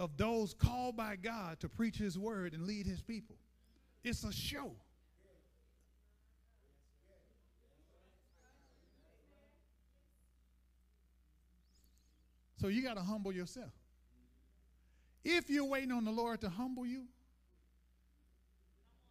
[0.00, 3.36] of those called by God to preach his word and lead his people.
[4.02, 4.72] It's a show.
[12.60, 13.70] So you got to humble yourself.
[15.24, 17.04] If you're waiting on the Lord to humble you,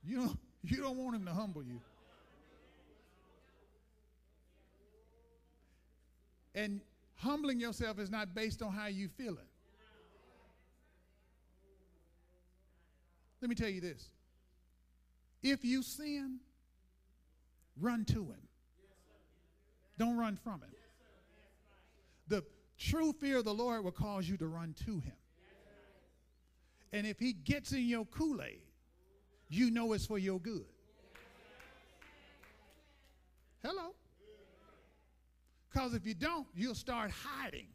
[0.03, 1.79] you don't, you don't want him to humble you.
[6.55, 6.81] And
[7.15, 9.47] humbling yourself is not based on how you feel it.
[13.41, 14.09] Let me tell you this.
[15.41, 16.39] If you sin,
[17.79, 18.41] run to him.
[19.97, 20.71] Don't run from him.
[22.27, 22.43] The
[22.77, 25.13] true fear of the Lord will cause you to run to him.
[26.91, 28.61] And if he gets in your Kool Aid,
[29.49, 30.65] you know it's for your good.
[33.63, 33.93] Hello?
[35.69, 37.67] Because if you don't, you'll start hiding.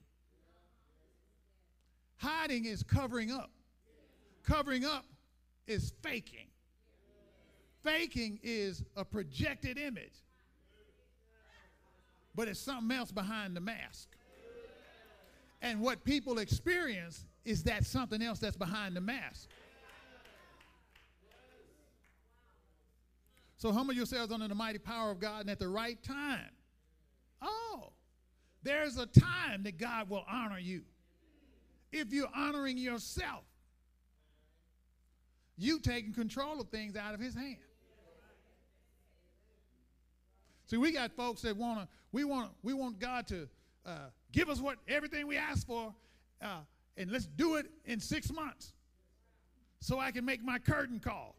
[2.17, 3.51] Hiding is covering up.
[4.43, 5.05] Covering up
[5.67, 6.47] is faking.
[7.83, 10.23] Faking is a projected image,
[12.35, 14.09] but it's something else behind the mask.
[15.61, 19.49] And what people experience is that something else that's behind the mask.
[23.57, 26.51] So humble yourselves under the mighty power of God, and at the right time,
[27.41, 27.93] oh,
[28.63, 30.83] there's a time that God will honor you.
[31.93, 33.45] If you're honoring yourself,
[35.57, 37.57] you taking control of things out of his hand.
[40.67, 43.49] See, we got folks that want to, we want, we want God to
[43.87, 45.95] uh, give us what everything we ask for,
[46.43, 46.61] uh,
[46.97, 48.73] and let's do it in six months,
[49.81, 51.35] so I can make my curtain call,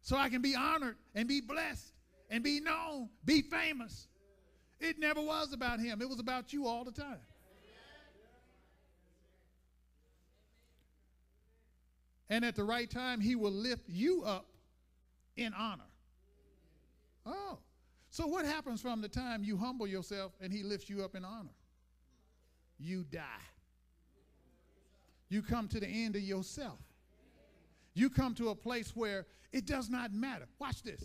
[0.00, 1.92] so I can be honored and be blessed
[2.30, 4.08] and be known, be famous.
[4.80, 6.02] It never was about him.
[6.02, 7.20] It was about you all the time.
[12.28, 14.46] And at the right time, he will lift you up
[15.36, 15.84] in honor.
[17.26, 17.58] Oh.
[18.10, 21.24] So what happens from the time you humble yourself and he lifts you up in
[21.24, 21.52] honor?
[22.82, 23.20] You die.
[25.28, 26.78] You come to the end of yourself.
[27.94, 30.46] You come to a place where it does not matter.
[30.58, 31.04] Watch this.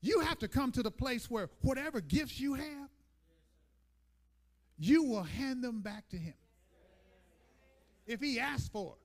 [0.00, 2.90] You have to come to the place where whatever gifts you have,
[4.78, 6.34] you will hand them back to him.
[8.06, 8.98] If he asks for it.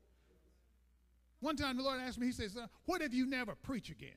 [1.40, 4.10] One time the Lord asked me, He says, What if you never preach again?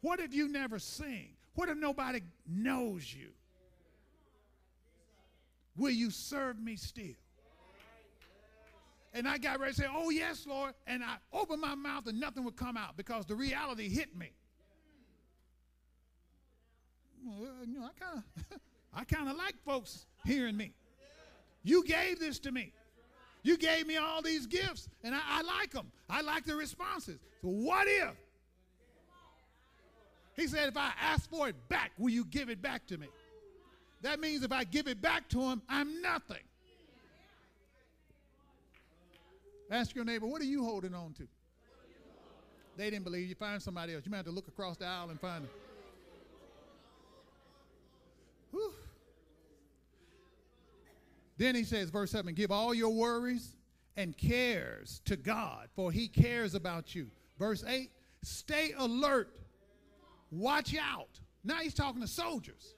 [0.00, 1.36] What if you never sing?
[1.54, 3.28] What if nobody knows you?
[5.76, 7.14] Will you serve me still?
[9.12, 10.74] And I got ready to say, Oh, yes, Lord.
[10.86, 14.32] And I opened my mouth and nothing would come out because the reality hit me.
[17.24, 18.60] Well, uh, you know, I kind of
[18.94, 20.72] I kind of like folks hearing me.
[21.64, 22.72] You gave this to me.
[23.42, 25.90] You gave me all these gifts, and I, I like them.
[26.10, 27.18] I like the responses.
[27.42, 28.14] So what if?
[30.34, 33.06] He said, if I ask for it back, will you give it back to me?
[34.02, 36.42] That means if I give it back to him, I'm nothing.
[39.70, 41.26] Ask your neighbor, what are you holding on to?
[42.76, 43.34] They didn't believe you.
[43.34, 44.04] Find somebody else.
[44.04, 45.50] You might have to look across the aisle and find them.
[48.50, 48.72] Whew.
[51.38, 53.54] Then he says, verse 7 Give all your worries
[53.96, 57.08] and cares to God, for he cares about you.
[57.38, 57.90] Verse 8
[58.22, 59.30] Stay alert,
[60.30, 61.20] watch out.
[61.44, 62.75] Now he's talking to soldiers.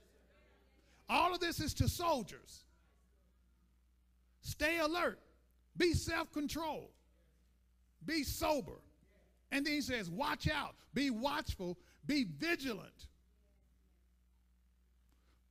[1.09, 2.63] All of this is to soldiers.
[4.41, 5.19] Stay alert,
[5.75, 6.91] be self controlled,
[8.05, 8.79] be sober,
[9.51, 13.07] And then he says, Watch out, be watchful, be vigilant.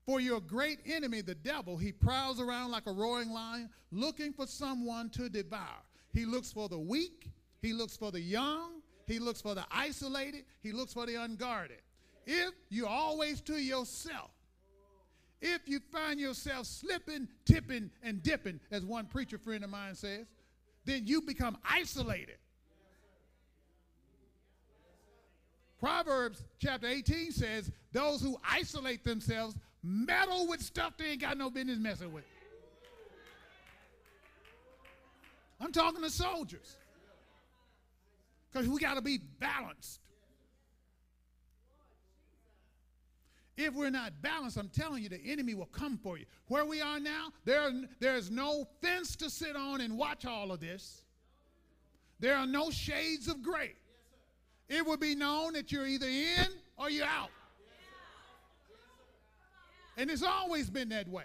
[0.06, 4.46] For your great enemy, the devil, he prowls around like a roaring lion, looking for
[4.46, 5.82] someone to devour.
[6.14, 7.30] He looks for the weak,
[7.60, 11.82] he looks for the young, he looks for the isolated, he looks for the unguarded.
[12.26, 14.30] If you're always to yourself,
[15.40, 20.26] if you find yourself slipping, tipping, and dipping, as one preacher friend of mine says,
[20.84, 22.38] then you become isolated.
[25.78, 31.50] Proverbs chapter 18 says, Those who isolate themselves meddle with stuff they ain't got no
[31.50, 32.24] business messing with.
[35.60, 36.76] I'm talking to soldiers.
[38.50, 40.00] Because we got to be balanced.
[43.58, 46.26] If we're not balanced, I'm telling you, the enemy will come for you.
[46.46, 50.60] Where we are now, there, there's no fence to sit on and watch all of
[50.60, 51.02] this.
[52.20, 53.74] There are no shades of gray.
[54.68, 56.46] It will be known that you're either in
[56.76, 57.30] or you're out.
[59.96, 61.24] And it's always been that way.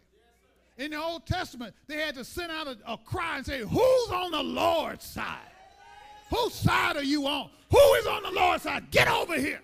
[0.80, 4.10] In the Old Testament, they had to send out a, a cry and say, Who's
[4.10, 5.38] on the Lord's side?
[6.32, 7.52] Whose side are you on?
[7.70, 8.90] Who is on the Lord's side?
[8.90, 9.62] Get over here.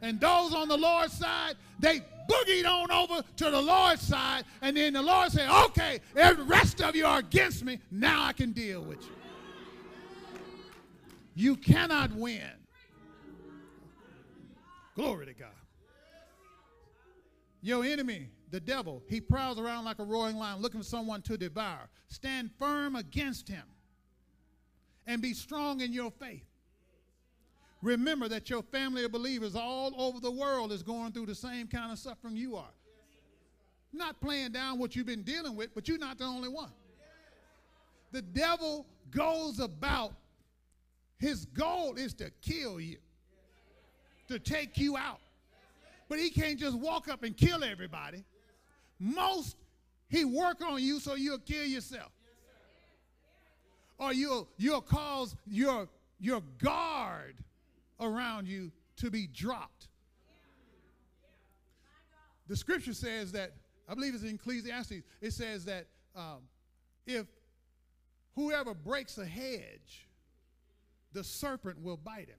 [0.00, 4.44] And those on the Lord's side, they boogied on over to the Lord's side.
[4.62, 7.80] And then the Lord said, Okay, the rest of you are against me.
[7.90, 9.12] Now I can deal with you.
[11.34, 12.42] You cannot win.
[14.94, 15.50] Glory to God.
[17.60, 21.36] Your enemy, the devil, he prowls around like a roaring lion looking for someone to
[21.36, 21.88] devour.
[22.08, 23.62] Stand firm against him
[25.06, 26.47] and be strong in your faith.
[27.82, 31.68] Remember that your family of believers all over the world is going through the same
[31.68, 32.70] kind of suffering you are.
[33.92, 36.72] Not playing down what you've been dealing with, but you're not the only one.
[38.10, 40.12] The devil goes about,
[41.18, 42.98] his goal is to kill you,
[44.28, 45.20] to take you out.
[46.08, 48.24] But he can't just walk up and kill everybody.
[48.98, 49.56] Most,
[50.08, 52.10] he work on you so you'll kill yourself.
[53.98, 57.34] Or you'll, you'll cause your, your guard
[58.00, 59.88] around you to be dropped.
[62.48, 63.52] The scripture says that,
[63.88, 65.86] I believe it's in Ecclesiastes, it says that
[66.16, 66.48] um,
[67.06, 67.26] if
[68.34, 70.08] whoever breaks a hedge,
[71.12, 72.38] the serpent will bite him.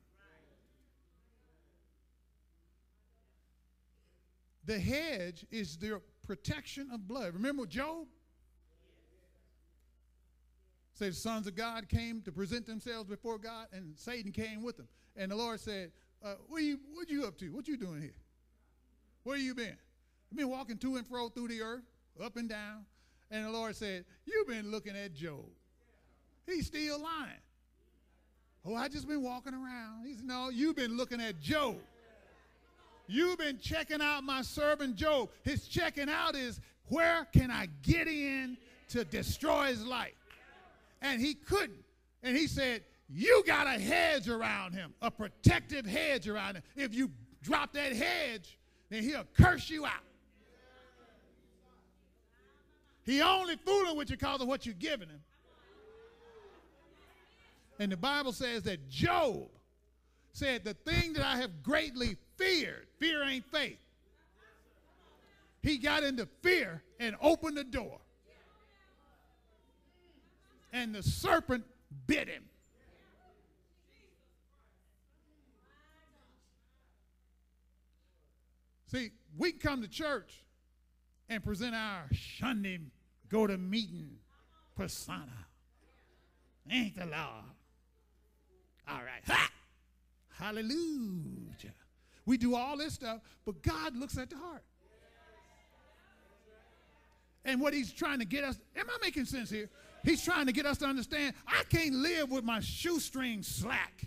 [4.65, 7.33] The hedge is the protection of blood.
[7.33, 8.07] Remember Job?
[10.93, 14.77] Say the sons of God came to present themselves before God, and Satan came with
[14.77, 14.87] them.
[15.19, 15.91] And the Lord said,
[16.23, 17.49] uh, what, you, what you up to?
[17.49, 18.15] What you doing here?
[19.23, 19.75] Where you been?
[20.31, 21.83] You've been walking to and fro through the earth,
[22.23, 22.85] up and down.
[23.29, 25.45] And the Lord said, You've been looking at Job.
[26.45, 27.41] He's still lying.
[28.65, 30.05] Oh, I just been walking around.
[30.05, 31.77] He said, No, you've been looking at Job.
[33.07, 35.29] You've been checking out my servant Job.
[35.43, 38.57] His checking out is where can I get in
[38.89, 40.13] to destroy his life?
[41.01, 41.83] And he couldn't.
[42.23, 46.63] And he said, You got a hedge around him, a protective hedge around him.
[46.75, 48.57] If you drop that hedge,
[48.89, 49.93] then he'll curse you out.
[53.03, 55.21] He only fooling with you because of what you're giving him.
[57.79, 59.47] And the Bible says that Job
[60.33, 63.79] said, The thing that I have greatly feared, fear ain't faith.
[65.63, 67.99] He got into fear and opened the door.
[70.71, 71.65] And the serpent
[72.05, 72.43] bit him.
[78.91, 80.43] See, we can come to church
[81.29, 82.09] and present our
[82.39, 82.79] Sunday
[83.29, 84.17] go to meeting
[84.75, 85.45] persona.
[86.71, 87.43] Ain't the law.
[88.87, 89.23] All right.
[89.27, 89.51] Ha!
[90.31, 91.73] Hallelujah.
[92.25, 94.63] We do all this stuff, but God looks at the heart.
[97.45, 99.69] And what he's trying to get us, am I making sense here?
[100.03, 104.05] He's trying to get us to understand I can't live with my shoestring slack.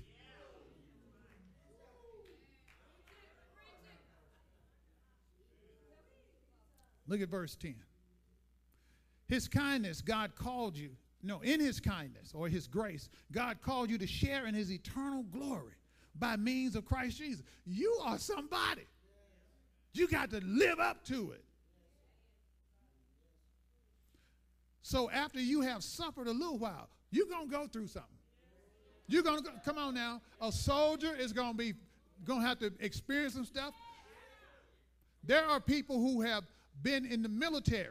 [7.12, 7.74] Look at verse 10.
[9.28, 10.92] His kindness, God called you.
[11.22, 15.22] No, in his kindness or his grace, God called you to share in his eternal
[15.24, 15.74] glory
[16.18, 17.42] by means of Christ Jesus.
[17.66, 18.86] You are somebody.
[19.92, 21.44] You got to live up to it.
[24.80, 28.08] So after you have suffered a little while, you're going to go through something.
[29.06, 30.22] You're going to come on now.
[30.40, 31.74] A soldier is going to be
[32.24, 33.74] going to have to experience some stuff.
[35.22, 36.44] There are people who have
[36.82, 37.88] been in the military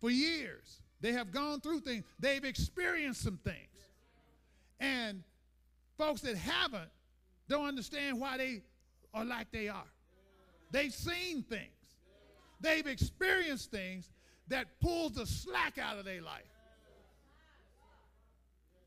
[0.00, 0.82] for years.
[1.00, 2.04] They have gone through things.
[2.18, 3.56] They've experienced some things.
[4.78, 5.22] And
[5.96, 6.90] folks that haven't
[7.48, 8.62] don't understand why they
[9.12, 9.90] are like they are.
[10.70, 11.70] They've seen things.
[12.60, 14.10] They've experienced things
[14.48, 16.44] that pulls the slack out of their life.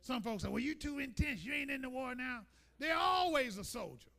[0.02, 1.44] Some folks say, well, you too intense.
[1.44, 2.42] You ain't in the war now.
[2.80, 4.10] They're always a soldier.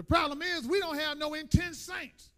[0.00, 2.30] The problem is we don't have no intense saints.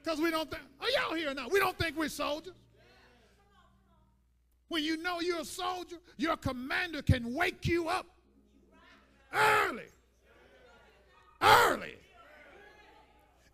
[0.00, 1.48] Because we don't think, are y'all here now?
[1.48, 2.54] We don't think we're soldiers.
[4.68, 8.06] When you know you're a soldier, your commander can wake you up
[9.34, 9.88] early.
[11.42, 11.96] Early.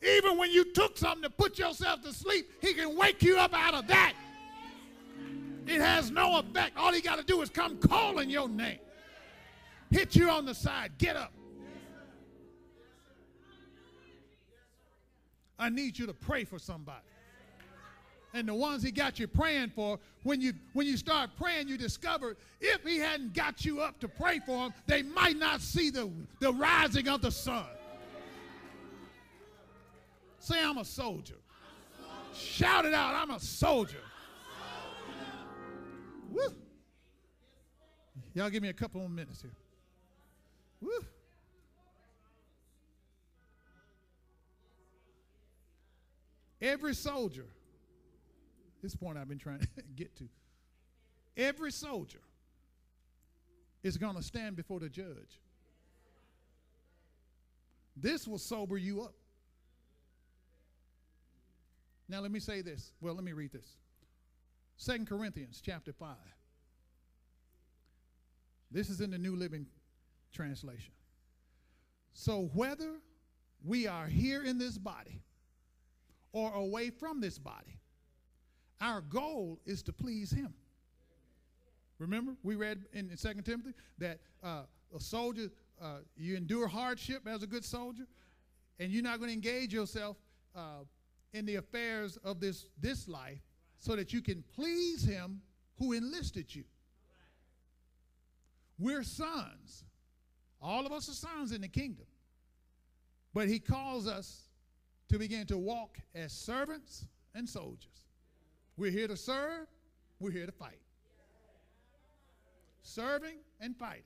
[0.02, 3.54] Even when you took something to put yourself to sleep, he can wake you up
[3.54, 4.12] out of that.
[5.66, 6.76] It has no effect.
[6.76, 8.80] All he got to do is come calling your name.
[9.90, 10.92] Hit you on the side.
[10.98, 11.32] Get up.
[15.59, 17.00] I need you to pray for somebody.
[18.34, 21.78] And the ones he got you praying for, when you when you start praying, you
[21.78, 25.88] discover if he hadn't got you up to pray for them, they might not see
[25.88, 27.64] the, the rising of the sun.
[30.38, 31.36] Say, I'm a soldier.
[32.34, 34.02] Shout it out, I'm a soldier.
[36.30, 36.54] Woo.
[38.34, 39.50] Y'all give me a couple more minutes here.
[40.82, 41.04] Woo.
[46.61, 47.46] Every soldier,
[48.82, 50.28] this point I've been trying to get to,
[51.36, 52.20] every soldier
[53.82, 55.40] is going to stand before the judge.
[57.96, 59.14] This will sober you up.
[62.09, 62.92] Now let me say this.
[63.00, 63.66] Well, let me read this.
[64.76, 66.16] Second Corinthians chapter 5.
[68.70, 69.66] This is in the New Living
[70.32, 70.92] Translation.
[72.12, 72.96] So whether
[73.64, 75.22] we are here in this body
[76.37, 77.80] or away from this body,
[78.82, 80.53] our goal is to please him.
[81.99, 84.64] Remember, we read in, in 2 Timothy that uh,
[84.95, 85.49] a soldier,
[85.80, 88.07] uh, you endure hardship as a good soldier,
[88.78, 90.18] and you're not going to engage yourself
[90.55, 90.84] uh,
[91.32, 93.41] in the affairs of this, this life
[93.78, 95.41] so that you can please him
[95.78, 96.64] who enlisted you.
[98.78, 99.84] We're sons.
[100.61, 102.05] All of us are sons in the kingdom.
[103.32, 104.45] But he calls us
[105.09, 108.07] to begin to walk as servants and soldiers.
[108.76, 109.66] We're here to serve,
[110.20, 110.80] we're here to fight.
[112.82, 114.02] Serving and fighting.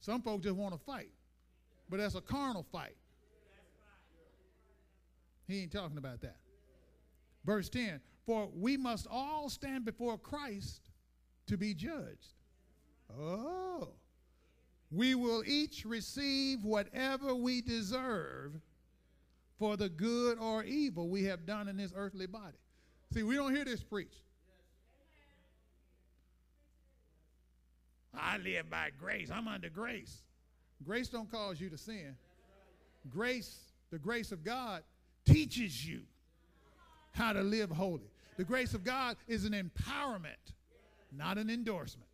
[0.00, 1.10] Some folks just want to fight,
[1.88, 2.96] but that's a carnal fight.
[5.46, 6.36] He ain't talking about that.
[7.44, 10.90] Verse 10 For we must all stand before Christ
[11.46, 12.34] to be judged.
[13.18, 13.88] Oh.
[14.90, 18.52] We will each receive whatever we deserve
[19.58, 22.56] for the good or evil we have done in this earthly body.
[23.12, 24.22] See, we don't hear this preached.
[28.18, 29.30] I live by grace.
[29.30, 30.22] I'm under grace.
[30.84, 32.16] Grace don't cause you to sin.
[33.10, 33.58] Grace,
[33.90, 34.82] the grace of God,
[35.24, 36.00] teaches you
[37.12, 38.10] how to live holy.
[38.36, 40.52] The grace of God is an empowerment,
[41.12, 42.08] not an endorsement.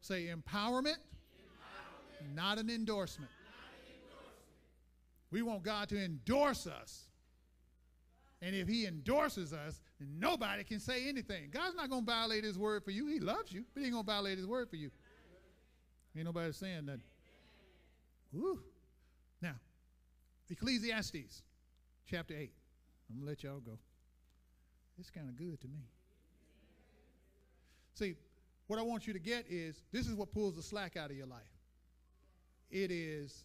[0.00, 1.13] Say empowerment, empowerment.
[2.34, 3.30] Not an endorsement.
[5.30, 7.08] We want God to endorse us.
[8.40, 11.48] And if He endorses us, nobody can say anything.
[11.50, 13.06] God's not going to violate His word for you.
[13.06, 14.90] He loves you, but He ain't going to violate His word for you.
[16.16, 17.00] Ain't nobody saying that.
[18.32, 18.60] Woo.
[19.40, 19.54] Now,
[20.48, 21.42] Ecclesiastes
[22.08, 22.52] chapter 8.
[23.10, 23.78] I'm going to let y'all go.
[24.98, 25.88] It's kind of good to me.
[27.94, 28.14] See,
[28.66, 31.16] what I want you to get is this is what pulls the slack out of
[31.16, 31.42] your life.
[32.74, 33.44] It is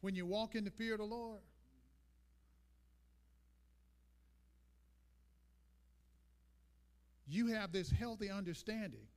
[0.00, 1.40] when you walk in the fear of the Lord,
[7.26, 9.08] you have this healthy understanding.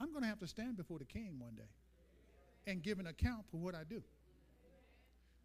[0.00, 3.44] I'm going to have to stand before the king one day and give an account
[3.50, 4.04] for what I do,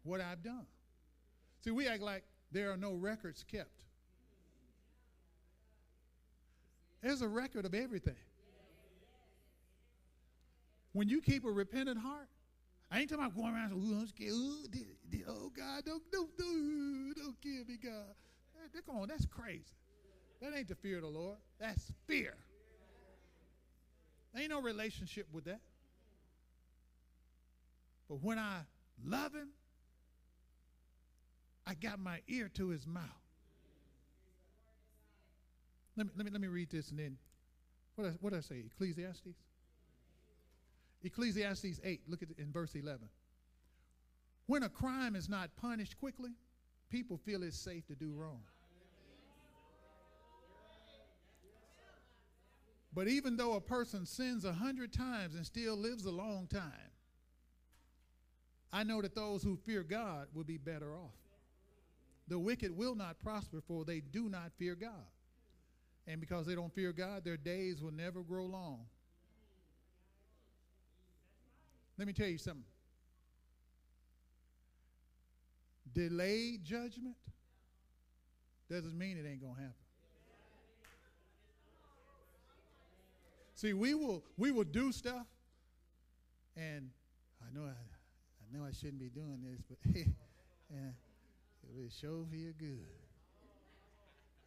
[0.04, 0.66] what I've done.
[1.64, 2.22] See, we act like
[2.52, 3.82] there are no records kept.
[7.02, 8.14] There's a record of everything.
[10.92, 12.28] When you keep a repentant heart,
[12.90, 14.32] I ain't talking about going around, ooh, I'm scared.
[14.32, 14.66] Ooh,
[15.28, 18.14] oh, God, don't, don't, don't, don't kill me, God.
[18.74, 19.64] That, come on, that's crazy.
[20.40, 21.38] That ain't the fear of the Lord.
[21.58, 22.34] That's fear.
[24.32, 25.60] There ain't no relationship with that.
[28.08, 28.60] But when I
[29.04, 29.48] love him,
[31.66, 33.04] I got my ear to his mouth.
[35.96, 37.16] Let me, let me, let me read this and then,
[37.94, 38.64] what did, what I say?
[38.66, 39.36] Ecclesiastes?
[41.04, 43.08] Ecclesiastes 8, look at in verse 11.
[44.46, 46.30] When a crime is not punished quickly,
[46.90, 48.42] people feel it's safe to do wrong.
[52.94, 56.90] But even though a person sins a hundred times and still lives a long time,
[58.72, 61.14] I know that those who fear God will be better off.
[62.28, 64.90] The wicked will not prosper, for they do not fear God.
[66.06, 68.86] And because they don't fear God, their days will never grow long.
[72.02, 72.64] Let me tell you something.
[75.94, 77.14] Delayed judgment
[78.68, 79.76] doesn't mean it ain't going to happen.
[83.54, 85.28] See, we will we will do stuff,
[86.56, 86.90] and
[87.40, 90.08] I know I, I know I shouldn't be doing this, but it
[91.72, 92.88] will sure feel good.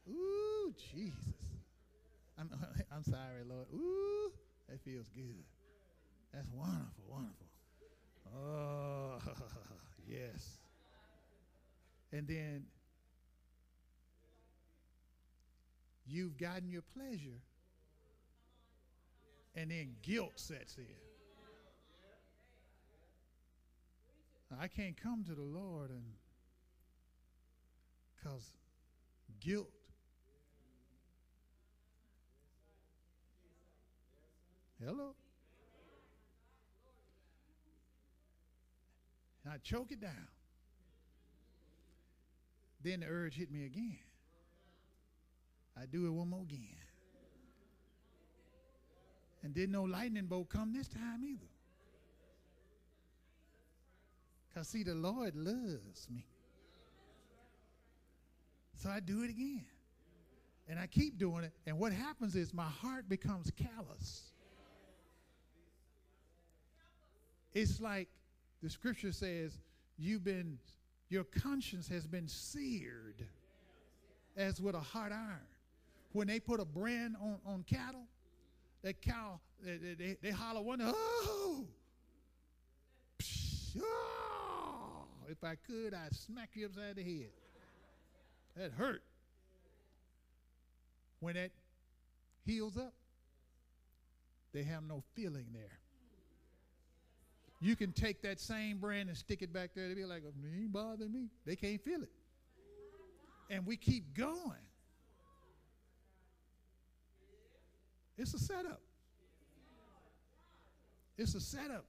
[0.09, 1.23] Ooh, Jesus.
[2.37, 2.49] I'm
[2.91, 3.67] I'm sorry, Lord.
[3.73, 4.33] Ooh,
[4.67, 5.45] that feels good.
[6.35, 7.44] That's wonderful, wonderful.
[8.33, 9.17] Oh,
[10.07, 10.57] yes.
[12.11, 12.65] And then
[16.07, 17.41] you've gotten your pleasure,
[19.55, 20.85] and then guilt sets in.
[24.59, 26.03] I can't come to the Lord and
[28.15, 28.53] because
[29.39, 29.69] guilt
[34.83, 35.15] Hello?
[39.45, 40.27] And I choke it down.
[42.83, 43.99] Then the urge hit me again.
[45.79, 46.77] I do it one more again.
[49.43, 51.45] And didn't no lightning bolt come this time either.
[54.49, 56.25] Because, see, the Lord loves me.
[58.81, 59.65] So I do it again.
[60.67, 61.51] And I keep doing it.
[61.67, 64.31] And what happens is my heart becomes callous.
[67.53, 68.09] It's like
[68.65, 69.59] the scripture says,
[69.95, 70.57] you've been,
[71.09, 73.23] your conscience has been seared
[74.35, 75.45] as with a hot iron.
[76.13, 78.07] When they put a brand on, on cattle,
[78.81, 81.67] that cow, they, they, they holler one, oh,
[83.21, 87.29] Psh, oh, if I could, I'd smack you upside the head.
[88.57, 89.03] That hurt.
[91.19, 91.51] When that
[92.47, 92.95] heals up,
[94.53, 95.77] they have no feeling there.
[97.65, 99.87] You can take that same brand and stick it back there.
[99.87, 101.29] They'll be like, oh, it ain't bothering me.
[101.47, 102.11] They can't feel it.
[103.49, 104.61] And we keep going.
[108.19, 108.81] It's a setup.
[111.17, 111.85] It's a setup.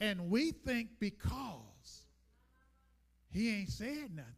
[0.00, 2.04] And we think because
[3.32, 4.32] he ain't said nothing.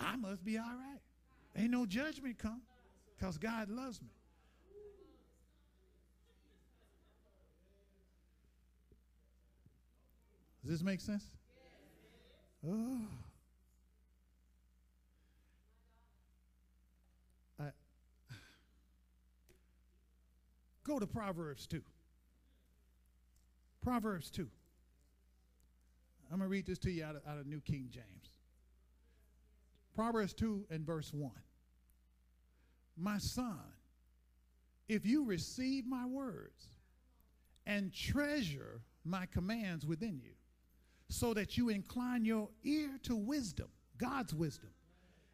[0.00, 1.00] I must be all right.
[1.56, 2.62] Ain't no judgment come
[3.16, 4.08] because God loves me.
[10.62, 11.24] Does this make sense?
[12.66, 12.98] Oh.
[17.60, 17.64] I,
[20.84, 21.82] go to Proverbs 2.
[23.82, 24.48] Proverbs 2.
[26.30, 28.31] I'm going to read this to you out of, out of New King James.
[29.94, 31.30] Proverbs 2 and verse 1.
[32.96, 33.58] My son,
[34.88, 36.66] if you receive my words
[37.66, 40.32] and treasure my commands within you,
[41.08, 43.68] so that you incline your ear to wisdom,
[43.98, 44.70] God's wisdom,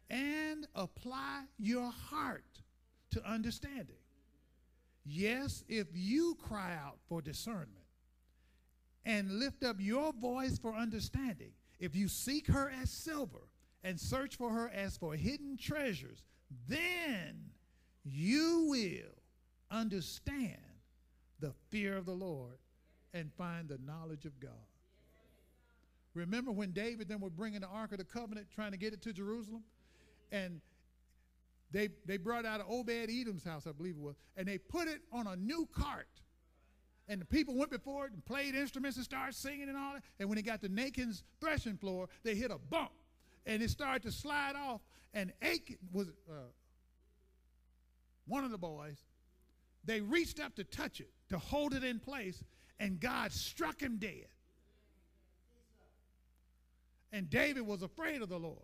[0.09, 2.61] and apply your heart
[3.11, 3.95] to understanding.
[5.05, 7.85] Yes, if you cry out for discernment
[9.05, 13.48] and lift up your voice for understanding, if you seek her as silver
[13.83, 16.23] and search for her as for hidden treasures,
[16.67, 17.51] then
[18.03, 19.21] you will
[19.71, 20.57] understand
[21.39, 22.57] the fear of the Lord
[23.13, 24.51] and find the knowledge of God.
[26.13, 29.01] Remember when David then were bringing the Ark of the Covenant, trying to get it
[29.03, 29.63] to Jerusalem?
[30.31, 30.59] And
[31.71, 34.87] they, they brought out of Obed Edom's house, I believe it was, and they put
[34.87, 36.07] it on a new cart.
[37.07, 40.03] And the people went before it and played instruments and started singing and all that.
[40.19, 42.91] And when it got to Nachon's threshing floor, they hit a bump
[43.45, 44.81] and it started to slide off.
[45.13, 46.33] And Achan was uh,
[48.27, 48.97] one of the boys.
[49.85, 52.43] They reached up to touch it, to hold it in place,
[52.79, 54.27] and God struck him dead.
[57.11, 58.57] And David was afraid of the Lord.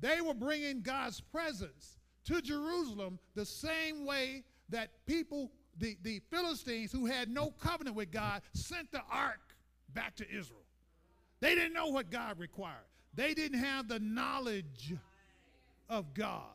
[0.00, 6.92] They were bringing God's presence to Jerusalem the same way that people, the, the Philistines
[6.92, 9.40] who had no covenant with God, sent the ark
[9.92, 10.61] back to Israel.
[11.42, 12.86] They didn't know what God required.
[13.14, 14.94] They didn't have the knowledge
[15.90, 16.54] of God.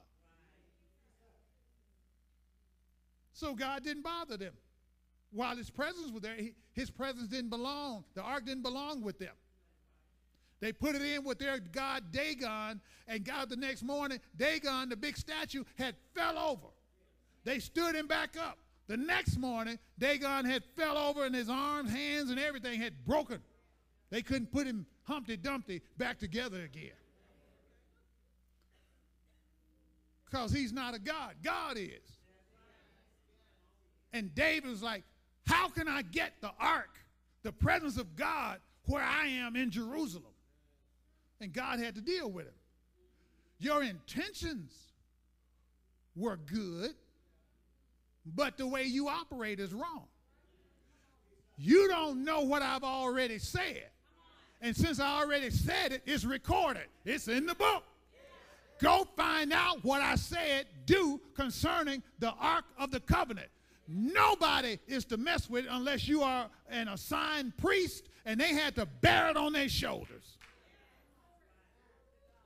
[3.33, 4.53] So God didn't bother them.
[5.33, 6.37] While his presence was there,
[6.71, 8.05] his presence didn't belong.
[8.15, 9.33] The ark didn't belong with them.
[10.61, 12.79] They put it in with their god Dagon,
[13.09, 16.67] and God the next morning, Dagon, the big statue, had fell over.
[17.43, 18.57] They stood him back up.
[18.87, 23.41] The next morning, Dagon had fell over and his arms, hands, and everything had broken.
[24.09, 26.91] They couldn't put him Humpty Dumpty back together again.
[30.25, 31.35] Because he's not a God.
[31.43, 32.17] God is.
[34.13, 35.03] And David was like,
[35.45, 36.97] How can I get the ark,
[37.43, 40.33] the presence of God, where I am in Jerusalem?
[41.39, 42.53] And God had to deal with him.
[43.59, 44.73] Your intentions
[46.15, 46.91] were good,
[48.25, 50.07] but the way you operate is wrong.
[51.57, 53.89] You don't know what I've already said.
[54.61, 57.83] And since I already said it, it's recorded, it's in the book.
[58.79, 63.49] Go find out what I said do concerning the Ark of the Covenant.
[63.87, 68.75] Nobody is to mess with it unless you are an assigned priest and they had
[68.75, 70.37] to bear it on their shoulders.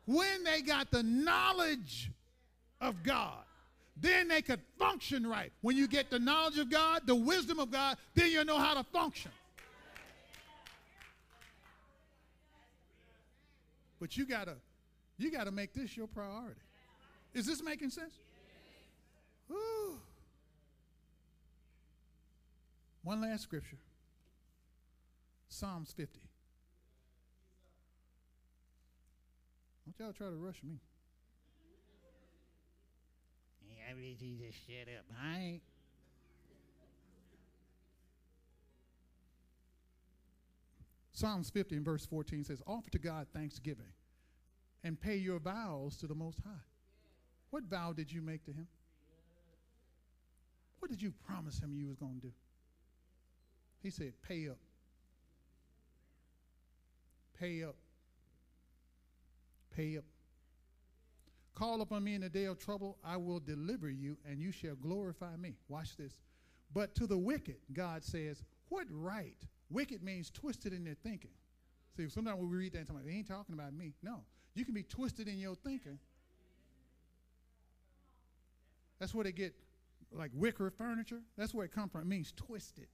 [0.06, 2.12] When they got the knowledge
[2.80, 3.44] of God,
[3.98, 5.52] then they could function right.
[5.62, 8.74] When you get the knowledge of God, the wisdom of God, then you know how
[8.74, 9.32] to function.
[14.02, 14.56] But you gotta,
[15.20, 16.60] you gotta make this your priority.
[17.36, 18.16] Is this making sense?
[19.52, 20.00] Ooh.
[23.04, 23.78] One last scripture.
[25.50, 26.20] Psalms 50.
[29.86, 30.80] Don't y'all try to rush me.
[33.88, 35.06] I you just shut up.
[35.22, 35.62] I ain't.
[41.22, 43.94] Psalms 50 and verse 14 says, Offer to God thanksgiving
[44.84, 46.66] and pay your vows to the Most High.
[47.52, 48.68] What vow did you make to Him?
[50.80, 52.34] What did you promise Him you was going to do?
[53.84, 54.58] He said, Pay up.
[57.40, 57.76] Pay up.
[59.76, 60.06] Pay up.
[61.54, 64.74] Call upon me in the day of trouble, I will deliver you, and you shall
[64.74, 65.54] glorify me.
[65.70, 66.14] Watch this.
[66.74, 69.38] But to the wicked, God says, What right?
[69.72, 71.32] Wicked means twisted in their thinking.
[71.98, 73.94] See, sometimes when we read that, they ain't talking about me.
[74.04, 74.22] No.
[74.54, 76.00] You can be twisted in your thinking.
[79.00, 79.54] That's where they get
[80.12, 81.22] like wicker furniture.
[81.38, 82.02] That's where it comes from.
[82.02, 82.88] It means twisted.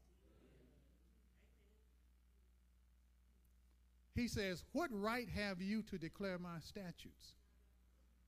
[4.15, 7.33] He says, What right have you to declare my statutes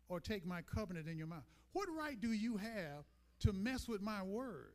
[0.07, 1.43] or take my covenant in your mouth?
[1.73, 3.05] What right do you have
[3.41, 4.73] to mess with my word?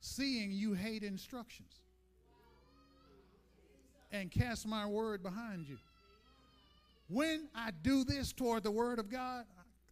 [0.00, 1.72] Seeing you hate instructions
[4.12, 5.78] and cast my word behind you.
[7.08, 9.44] When I do this toward the word of God,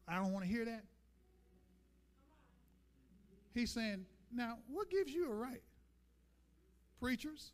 [0.06, 0.84] I don't want to hear that.
[3.54, 5.62] He's saying, Now, what gives you a right?
[6.98, 7.52] preachers?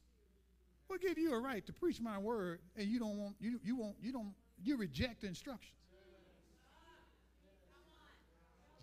[0.86, 3.76] What give you a right to preach my word and you don't want you you
[3.76, 5.78] won't you don't you reject instructions?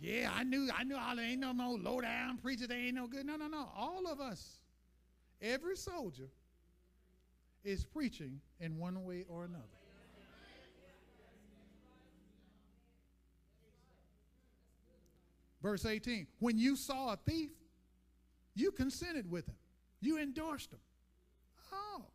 [0.02, 3.08] Yeah, I knew I knew all ain't no more low down preachers, they ain't no
[3.08, 3.26] good.
[3.26, 3.70] No, no, no.
[3.78, 4.60] All of us,
[5.41, 6.30] every soldier
[7.64, 9.64] is preaching in one way or another.
[15.62, 17.52] Verse 18 When you saw a thief,
[18.56, 19.56] you consented with him.
[19.99, 20.80] You endorsed them.
[21.72, 22.06] Oh.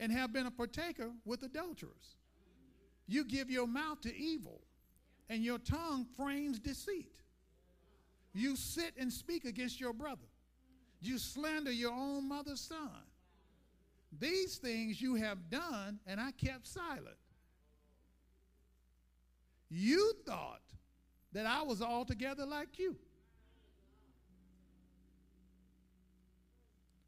[0.00, 2.16] And have been a partaker with adulterers.
[3.06, 4.62] You give your mouth to evil,
[5.28, 7.16] and your tongue frames deceit.
[8.32, 10.26] You sit and speak against your brother.
[11.00, 12.90] You slander your own mother's son.
[14.18, 17.16] These things you have done, and I kept silent.
[19.70, 20.62] You thought
[21.32, 22.96] that I was altogether like you.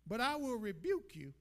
[0.06, 1.32] But I will rebuke you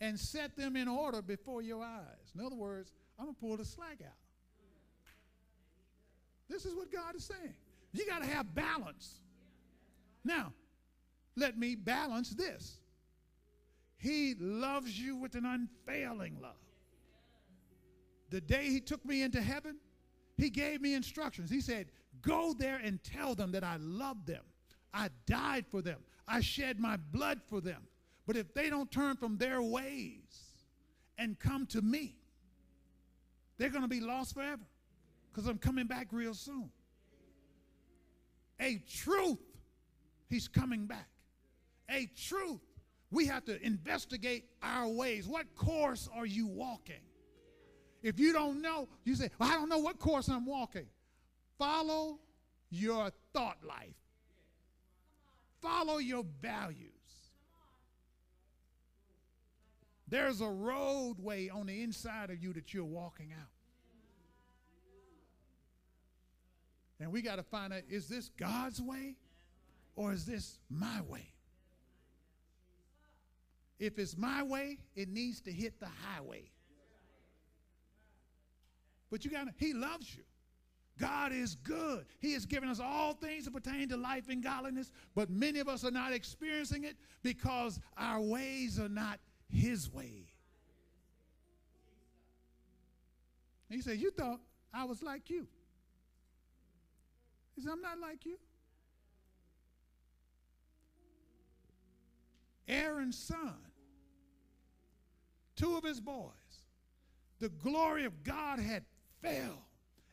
[0.00, 2.32] and set them in order before your eyes.
[2.34, 4.21] In other words, I'm going to pull the slack out.
[6.52, 7.54] This is what God is saying.
[7.92, 9.20] You got to have balance.
[10.22, 10.52] Now,
[11.34, 12.78] let me balance this.
[13.96, 16.52] He loves you with an unfailing love.
[18.28, 19.76] The day He took me into heaven,
[20.36, 21.48] He gave me instructions.
[21.48, 21.86] He said,
[22.20, 24.42] Go there and tell them that I love them.
[24.92, 26.00] I died for them.
[26.28, 27.82] I shed my blood for them.
[28.26, 30.52] But if they don't turn from their ways
[31.16, 32.14] and come to me,
[33.56, 34.62] they're going to be lost forever
[35.32, 36.70] because I'm coming back real soon.
[38.60, 39.38] A truth,
[40.28, 41.08] he's coming back.
[41.90, 42.60] A truth.
[43.10, 45.26] We have to investigate our ways.
[45.26, 47.02] What course are you walking?
[48.02, 50.86] If you don't know, you say, well, I don't know what course I'm walking.
[51.58, 52.18] Follow
[52.70, 53.94] your thought life.
[55.60, 56.88] Follow your values.
[60.08, 63.48] There's a roadway on the inside of you that you're walking out.
[67.02, 69.16] And we got to find out is this God's way
[69.96, 71.26] or is this my way?
[73.80, 76.44] If it's my way, it needs to hit the highway.
[79.10, 80.22] But you got to, He loves you.
[81.00, 82.06] God is good.
[82.20, 85.68] He has given us all things that pertain to life and godliness, but many of
[85.68, 90.26] us are not experiencing it because our ways are not His way.
[93.68, 94.40] He said, You thought
[94.72, 95.48] I was like you.
[97.54, 98.38] He said, I'm not like you.
[102.68, 103.56] Aaron's son,
[105.56, 106.32] two of his boys,
[107.38, 108.84] the glory of God had
[109.20, 109.66] fell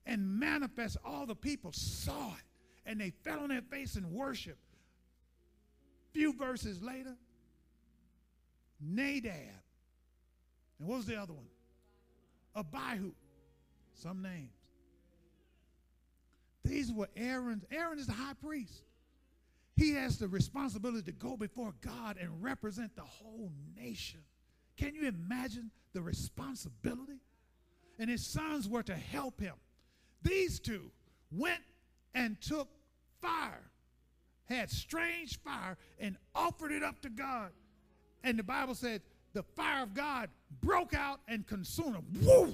[0.05, 0.97] and manifest.
[1.05, 2.43] All the people saw it
[2.85, 4.57] and they fell on their face in worship.
[6.11, 7.15] Few verses later,
[8.81, 9.33] Nadab,
[10.79, 11.45] and what was the other one?
[12.55, 13.11] Abihu,
[13.93, 14.58] some names.
[16.63, 17.63] These were Aaron's.
[17.71, 18.83] Aaron is the high priest.
[19.75, 24.19] He has the responsibility to go before God and represent the whole nation.
[24.75, 27.21] Can you imagine the responsibility?
[27.97, 29.55] And his sons were to help him.
[30.21, 30.91] These two
[31.31, 31.61] went
[32.13, 32.67] and took
[33.21, 33.63] fire,
[34.45, 37.51] had strange fire, and offered it up to God.
[38.23, 39.01] And the Bible said
[39.33, 40.29] the fire of God
[40.61, 42.05] broke out and consumed them.
[42.21, 42.53] Woo!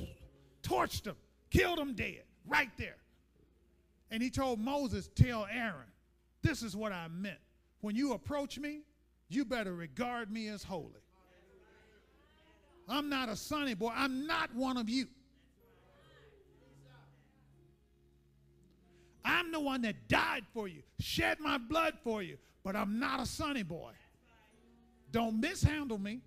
[0.61, 1.15] Torched them,
[1.49, 2.97] killed them dead, right there.
[4.11, 5.91] And he told Moses, Tell Aaron,
[6.41, 7.39] this is what I meant.
[7.81, 8.81] When you approach me,
[9.29, 11.01] you better regard me as holy.
[12.87, 13.91] I'm not a sonny boy.
[13.95, 15.07] I'm not one of you.
[19.23, 23.19] I'm the one that died for you, shed my blood for you, but I'm not
[23.19, 23.91] a sonny boy.
[25.11, 26.21] Don't mishandle me.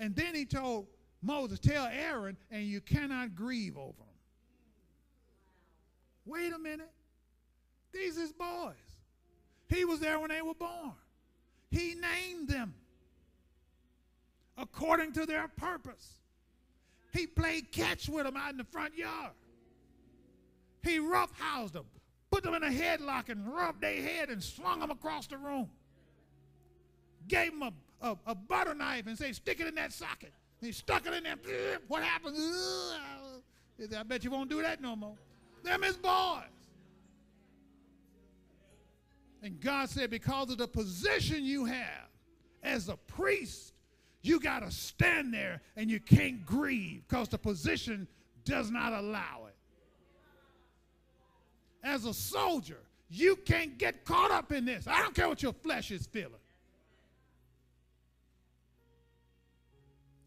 [0.00, 0.86] And then he told
[1.22, 4.07] Moses, Tell Aaron, and you cannot grieve over him.
[6.28, 6.90] Wait a minute.
[7.92, 8.74] These is boys.
[9.68, 10.92] He was there when they were born.
[11.70, 12.74] He named them
[14.56, 16.14] according to their purpose.
[17.12, 19.32] He played catch with them out in the front yard.
[20.82, 21.86] He roughhoused them,
[22.30, 25.70] put them in a headlock and rubbed their head and slung them across the room.
[27.26, 27.72] Gave them a,
[28.06, 30.32] a, a butter knife and said, stick it in that socket.
[30.60, 31.36] And he stuck it in there.
[31.88, 32.36] What happened?
[33.96, 35.16] I bet you won't do that no more.
[35.68, 36.44] Them is boys.
[39.42, 42.08] And God said, because of the position you have
[42.62, 43.74] as a priest,
[44.22, 48.08] you got to stand there and you can't grieve because the position
[48.44, 49.54] does not allow it.
[51.84, 54.88] As a soldier, you can't get caught up in this.
[54.88, 56.32] I don't care what your flesh is feeling.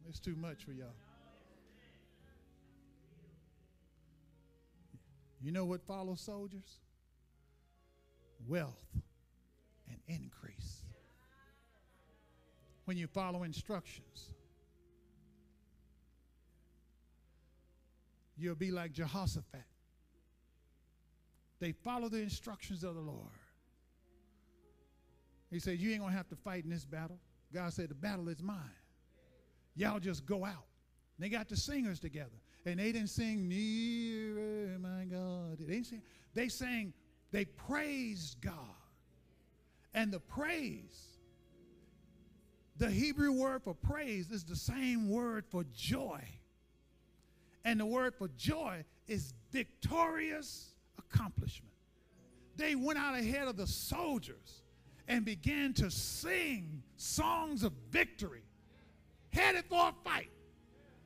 [0.07, 0.93] It's too much for y'all.
[5.41, 6.79] You know what follows soldiers?
[8.47, 8.85] Wealth
[9.89, 10.83] and increase.
[12.85, 14.29] When you follow instructions,
[18.37, 19.63] you'll be like Jehoshaphat.
[21.59, 23.27] They follow the instructions of the Lord.
[25.51, 27.19] He said, You ain't going to have to fight in this battle.
[27.53, 28.57] God said, The battle is mine.
[29.75, 30.65] Y'all just go out.
[31.19, 35.57] They got the singers together and they didn't sing nearer, my God.
[35.59, 36.01] They didn't sing.
[36.33, 36.93] They sang,
[37.31, 38.53] they praised God.
[39.93, 41.17] And the praise,
[42.77, 46.21] the Hebrew word for praise is the same word for joy.
[47.65, 51.73] And the word for joy is victorious accomplishment.
[52.55, 54.61] They went out ahead of the soldiers
[55.07, 58.43] and began to sing songs of victory,
[59.29, 60.29] headed for a fight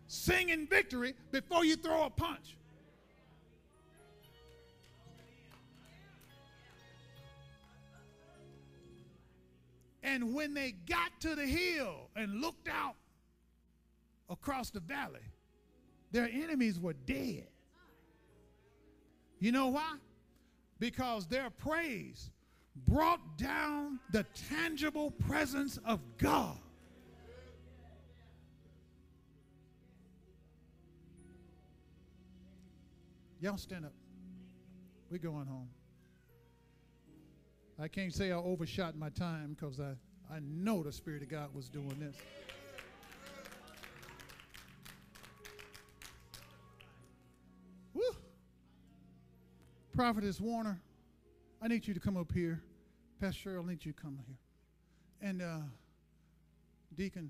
[0.08, 2.58] sing in victory before you throw a punch.
[10.04, 12.96] And when they got to the hill and looked out
[14.30, 15.20] across the valley,
[16.12, 17.48] their enemies were dead.
[19.40, 19.96] You know why?
[20.80, 22.30] Because their praise
[22.88, 26.60] brought down the tangible presence of God.
[33.46, 33.94] Y'all stand up.
[35.12, 35.70] We're going home.
[37.80, 39.92] I can't say I overshot my time because I,
[40.34, 42.16] I know the Spirit of God was doing this.
[47.94, 48.02] Woo!
[49.94, 50.82] Prophetess Warner,
[51.62, 52.64] I need you to come up here.
[53.22, 55.30] Pastor Cheryl, I need you to come here.
[55.30, 55.60] And uh,
[56.98, 57.30] Deacon